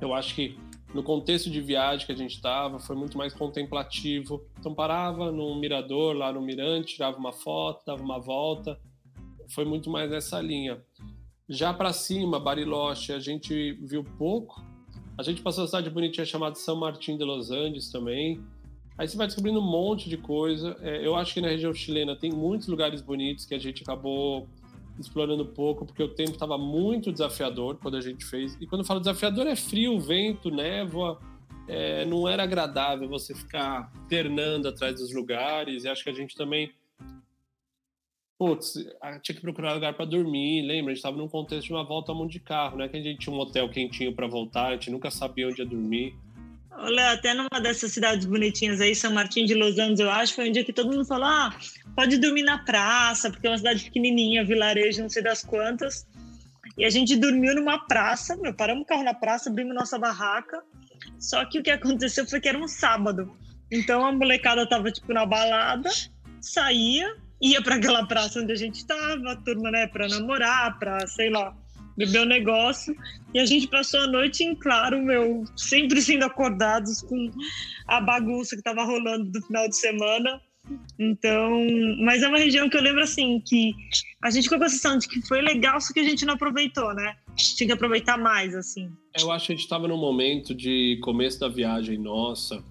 [0.00, 0.58] Eu acho que
[0.94, 4.44] no contexto de viagem que a gente estava, foi muito mais contemplativo.
[4.58, 8.78] Então parava no mirador, lá no mirante, tirava uma foto, dava uma volta.
[9.48, 10.82] Foi muito mais nessa linha.
[11.48, 14.62] Já para cima, Bariloche, a gente viu pouco,
[15.18, 18.40] a gente passou a cidade bonitinha chamada São Martin de Los Andes também.
[18.96, 20.76] Aí você vai descobrindo um monte de coisa.
[20.80, 24.46] É, eu acho que na região chilena tem muitos lugares bonitos que a gente acabou
[24.98, 28.56] explorando pouco, porque o tempo estava muito desafiador quando a gente fez.
[28.60, 31.18] E quando eu falo desafiador, é frio, vento, névoa.
[31.66, 35.82] É, não era agradável você ficar ternando atrás dos lugares.
[35.82, 36.72] E acho que a gente também
[38.38, 38.74] putz,
[39.22, 40.92] tinha que procurar lugar para dormir, lembra?
[40.92, 42.96] A gente estava num contexto de uma volta ao mundo de carro, não é que
[42.96, 46.14] a gente tinha um hotel quentinho para voltar, a gente nunca sabia onde ia dormir.
[46.70, 50.48] Olha, até numa dessas cidades bonitinhas aí, São Martin de Los Angeles, eu acho, foi
[50.48, 51.58] um dia que todo mundo falou: ah,
[51.96, 56.06] pode dormir na praça, porque é uma cidade pequenininha, vilarejo, não sei das quantas.
[56.76, 60.62] E a gente dormiu numa praça, meu, paramos o carro na praça, abrimos nossa barraca.
[61.18, 63.36] Só que o que aconteceu foi que era um sábado.
[63.72, 65.90] Então a molecada tava, tipo, na balada,
[66.40, 71.06] saía, ia para aquela praça onde a gente estava, a turma, né, para namorar, para,
[71.06, 71.54] sei lá,
[71.96, 72.96] beber um negócio.
[73.34, 77.30] E a gente passou a noite em claro, meu, sempre sendo acordados com
[77.86, 80.40] a bagunça que estava rolando do final de semana.
[80.98, 81.50] Então,
[82.04, 83.72] mas é uma região que eu lembro assim que
[84.22, 86.34] a gente ficou com a sensação de que foi legal, só que a gente não
[86.34, 87.16] aproveitou, né?
[87.36, 88.90] Tinha que aproveitar mais, assim.
[89.18, 92.62] Eu acho que a gente estava num momento de começo da viagem nossa,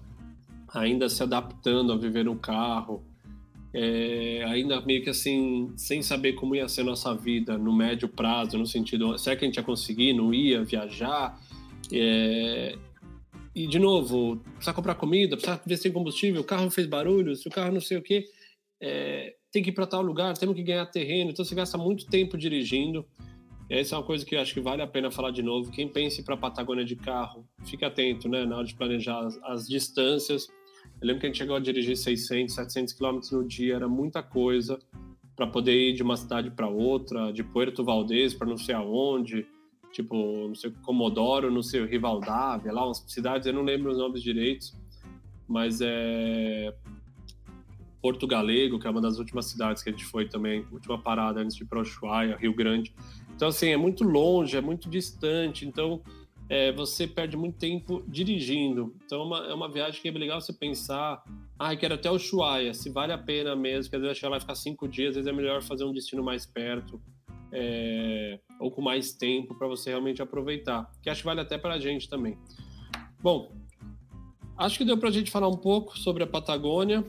[0.72, 3.04] ainda se adaptando a viver no carro,
[3.80, 8.58] é, ainda meio que assim, sem saber como ia ser nossa vida no médio prazo,
[8.58, 11.40] no sentido, será que a gente ia conseguir, não ia viajar?
[11.92, 12.76] É,
[13.54, 17.36] e, de novo, precisa comprar comida, precisa ver se tem combustível, o carro fez barulho,
[17.36, 18.24] se o carro não sei o quê,
[18.82, 22.04] é, tem que ir para tal lugar, temos que ganhar terreno, então você gasta muito
[22.06, 23.06] tempo dirigindo.
[23.70, 25.70] essa é uma coisa que eu acho que vale a pena falar de novo.
[25.70, 29.38] Quem pense para a Patagônia de carro, fique atento, né, na hora de planejar as,
[29.44, 30.48] as, distâncias.
[31.00, 34.22] Eu lembro que a gente chegou a dirigir 600, 700 quilômetros no dia, era muita
[34.22, 34.78] coisa
[35.36, 39.46] para poder ir de uma cidade para outra, de Puerto Valdez para não sei aonde,
[39.92, 44.22] tipo, não sei Comodoro, não sei Rivaldávia, lá umas cidades, eu não lembro os nomes
[44.22, 44.74] direitos,
[45.46, 46.74] mas é
[48.02, 51.40] Porto Galego, que é uma das últimas cidades que a gente foi também, última parada
[51.40, 51.80] antes de ir para
[52.36, 52.92] Rio Grande.
[53.34, 56.02] Então, assim, é muito longe, é muito distante, então
[56.48, 58.94] é, você perde muito tempo dirigindo.
[59.04, 61.22] Então, é uma, é uma viagem que é legal você pensar,
[61.58, 64.40] ah, quero até Ushuaia, se vale a pena mesmo, porque às vezes chegar lá e
[64.40, 67.00] ficar cinco dias, às vezes é melhor fazer um destino mais perto,
[67.52, 71.74] é, ou com mais tempo para você realmente aproveitar, que acho que vale até para
[71.74, 72.38] a gente também.
[73.20, 73.52] Bom,
[74.56, 77.04] acho que deu para a gente falar um pouco sobre a Patagônia.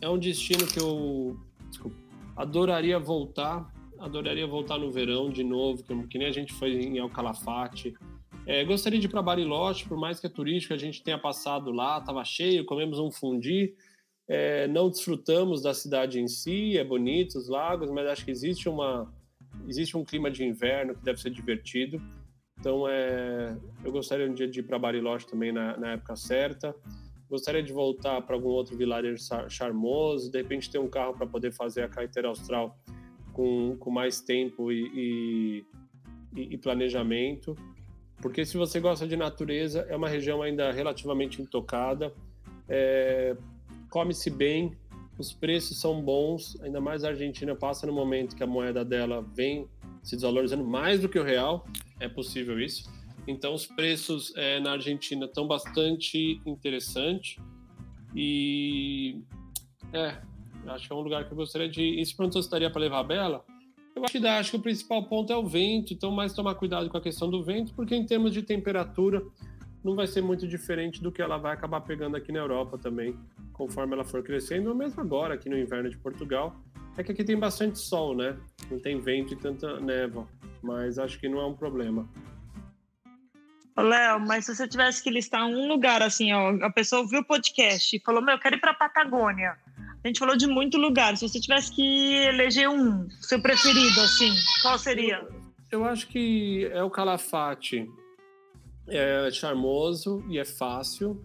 [0.00, 1.38] É um destino que eu
[1.70, 1.96] desculpa,
[2.36, 6.98] adoraria voltar adoraria voltar no verão de novo, que, que nem a gente foi em
[6.98, 7.94] El Calafate.
[8.46, 11.72] É, gostaria de ir para Bariloche, por mais que é turístico, a gente tenha passado
[11.72, 13.74] lá, estava cheio, comemos um fundi.
[14.28, 18.68] É, não desfrutamos da cidade em si, é bonito os lagos, mas acho que existe
[18.68, 19.12] uma
[19.66, 22.00] existe um clima de inverno que deve ser divertido.
[22.58, 26.74] Então, é, eu gostaria um dia de ir para Bariloche também na, na, época certa.
[27.28, 31.52] Gostaria de voltar para algum outro vilarejo charmoso, de repente ter um carro para poder
[31.52, 32.78] fazer a carreteira austral
[33.32, 35.64] com, com mais tempo e,
[36.34, 37.56] e, e planejamento.
[38.20, 42.12] Porque se você gosta de natureza, é uma região ainda relativamente intocada,
[42.68, 43.36] é,
[43.90, 44.76] come-se bem,
[45.18, 49.24] os preços são bons, ainda mais a Argentina passa no momento que a moeda dela
[49.34, 49.68] vem
[50.02, 51.66] se desvalorizando mais do que o real,
[52.00, 52.90] é possível isso.
[53.26, 57.36] Então os preços é, na Argentina estão bastante interessantes
[58.14, 59.20] e
[59.92, 60.16] é,
[60.68, 61.82] Acho que é um lugar que eu gostaria de.
[61.82, 63.44] E se perguntou se daria para levar a Bela,
[63.96, 64.26] eu acho que.
[64.26, 67.30] Acho que o principal ponto é o vento, então mais tomar cuidado com a questão
[67.30, 69.22] do vento, porque em termos de temperatura
[69.82, 73.16] não vai ser muito diferente do que ela vai acabar pegando aqui na Europa também,
[73.52, 76.54] conforme ela for crescendo, ou mesmo agora aqui no inverno de Portugal.
[76.96, 78.36] É que aqui tem bastante sol, né?
[78.70, 80.26] Não tem vento e tanta névoa,
[80.62, 82.08] mas acho que não é um problema.
[83.76, 87.24] Léo, mas se você tivesse que listar um lugar assim, ó, a pessoa ouviu o
[87.24, 89.56] podcast e falou: Meu, eu quero ir para Patagônia.
[90.06, 91.16] A gente falou de muito lugar.
[91.16, 94.32] Se você tivesse que eleger um, seu preferido, assim,
[94.62, 95.16] qual seria?
[95.68, 97.90] Eu, eu acho que é o Calafate.
[98.86, 101.20] É charmoso e é fácil.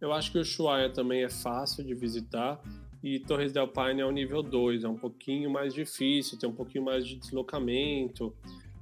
[0.00, 2.62] Eu acho que o Ushuaia também é fácil de visitar.
[3.02, 6.54] E Torres del Paine é o nível 2, é um pouquinho mais difícil, tem um
[6.54, 8.32] pouquinho mais de deslocamento.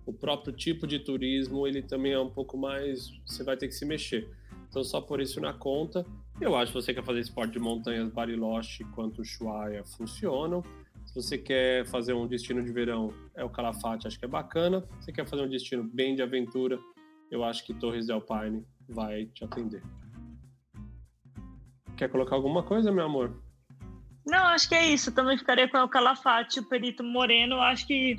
[0.05, 3.11] O próprio tipo de turismo, ele também é um pouco mais.
[3.25, 4.29] Você vai ter que se mexer.
[4.69, 6.05] Então, só por isso na conta.
[6.41, 10.63] Eu acho que você quer fazer esporte de montanhas, Bariloche quanto Ushuaia funcionam.
[11.05, 14.81] Se você quer fazer um destino de verão, é o Calafate, acho que é bacana.
[15.01, 16.79] Se você quer fazer um destino bem de aventura,
[17.31, 19.83] eu acho que Torres del Paine vai te atender.
[21.97, 23.37] Quer colocar alguma coisa, meu amor?
[24.25, 25.13] Não, acho que é isso.
[25.13, 27.57] Também ficaria com o Calafate, o Perito Moreno.
[27.57, 28.19] Acho que,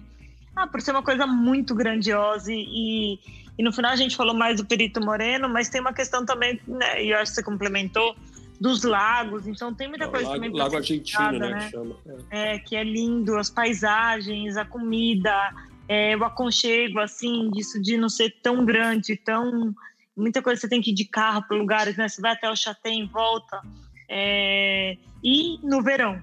[0.56, 3.20] ah, por ser uma coisa muito grandiosa e,
[3.58, 6.60] e no final a gente falou mais do Perito Moreno, mas tem uma questão também,
[6.68, 8.16] né, e eu acho que você complementou,
[8.62, 9.48] dos lagos.
[9.48, 10.58] Então tem muita é, coisa lago, também.
[10.58, 11.50] Lago Argentino, né?
[11.50, 11.66] né?
[11.66, 11.98] Que, chama.
[12.30, 12.56] É.
[12.56, 12.60] é.
[12.60, 15.52] que é lindo, as paisagens, a comida,
[15.88, 19.74] é, o aconchego, assim, disso de não ser tão grande, tão.
[20.16, 22.08] Muita coisa você tem que ir de carro para lugares, né?
[22.08, 23.62] Você vai até o Chatem, volta.
[24.08, 24.96] É...
[25.24, 26.22] E no verão.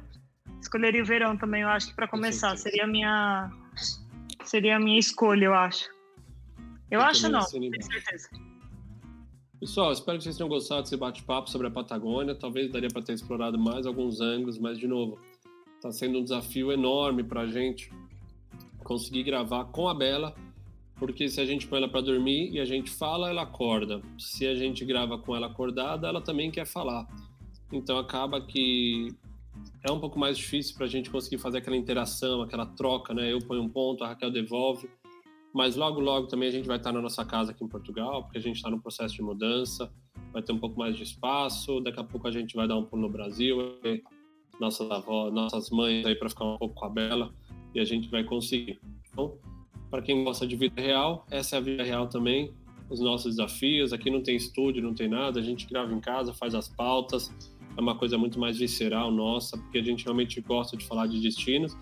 [0.60, 2.56] Escolheria o verão também, eu acho que para começar.
[2.56, 3.50] Seria a minha.
[4.44, 5.88] Seria a minha escolha, eu acho.
[6.90, 8.28] Eu, acho não, tenho certeza.
[9.60, 12.34] Pessoal, espero que vocês tenham gostado desse bate-papo sobre a Patagônia.
[12.34, 15.18] Talvez daria para ter explorado mais alguns ângulos, mas, de novo,
[15.74, 17.90] está sendo um desafio enorme para a gente
[18.84, 20.34] conseguir gravar com a Bela,
[20.96, 24.00] porque se a gente põe ela para dormir e a gente fala, ela acorda.
[24.18, 27.06] Se a gente grava com ela acordada, ela também quer falar.
[27.70, 29.14] Então acaba que
[29.84, 33.32] é um pouco mais difícil para a gente conseguir fazer aquela interação, aquela troca, né?
[33.32, 34.88] Eu ponho um ponto, a Raquel devolve.
[35.54, 38.38] Mas logo, logo também a gente vai estar na nossa casa aqui em Portugal, porque
[38.38, 39.90] a gente está no processo de mudança,
[40.32, 41.80] vai ter um pouco mais de espaço.
[41.80, 43.58] Daqui a pouco a gente vai dar um pulo no Brasil,
[44.60, 47.34] nossas avós, nossas mães aí para ficar um pouco com a Bela
[47.74, 48.78] e a gente vai conseguir.
[49.10, 49.38] Então,
[49.90, 52.52] para quem gosta de vida real, essa é a vida real também.
[52.90, 53.92] Os nossos desafios.
[53.92, 55.40] Aqui não tem estúdio, não tem nada.
[55.40, 57.30] A gente grava em casa, faz as pautas.
[57.76, 61.20] É uma coisa muito mais visceral nossa, porque a gente realmente gosta de falar de
[61.20, 61.76] destinos.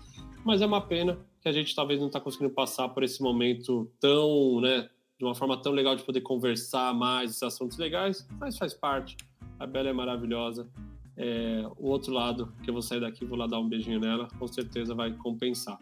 [0.45, 3.89] Mas é uma pena que a gente talvez não está conseguindo passar por esse momento
[4.01, 8.57] tão, né, de uma forma tão legal de poder conversar mais esses assuntos legais, mas
[8.57, 9.15] faz parte.
[9.57, 10.67] A Bela é maravilhosa.
[11.15, 14.27] É, o outro lado, que eu vou sair daqui, vou lá dar um beijinho nela,
[14.37, 15.79] com certeza vai compensar.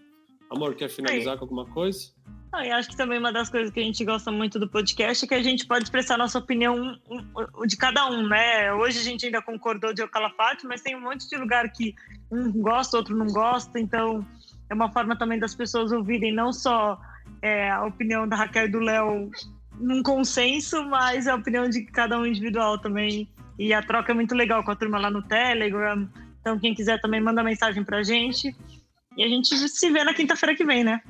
[0.51, 1.39] Amor, quer finalizar Aí.
[1.39, 2.13] com alguma coisa?
[2.53, 5.26] Ah, e acho que também uma das coisas que a gente gosta muito do podcast
[5.26, 6.97] é que a gente pode expressar nossa opinião
[7.68, 8.72] de cada um, né?
[8.74, 11.95] Hoje a gente ainda concordou de Ocalafate, mas tem um monte de lugar que
[12.32, 14.26] um gosta, outro não gosta, então
[14.70, 16.99] é uma forma também das pessoas ouvirem não só
[17.41, 19.30] é, a opinião da Raquel e do Léo
[19.80, 23.30] num consenso, mas a opinião de cada um individual também.
[23.57, 26.09] E a troca é muito legal com a turma lá no Telegram.
[26.41, 28.55] Então, quem quiser também manda mensagem pra gente.
[29.18, 31.01] E a gente se vê na quinta-feira que vem, né?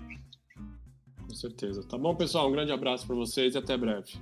[1.20, 1.84] Com certeza.
[1.88, 2.50] Tá bom, pessoal?
[2.50, 4.14] Um grande abraço para vocês e até breve.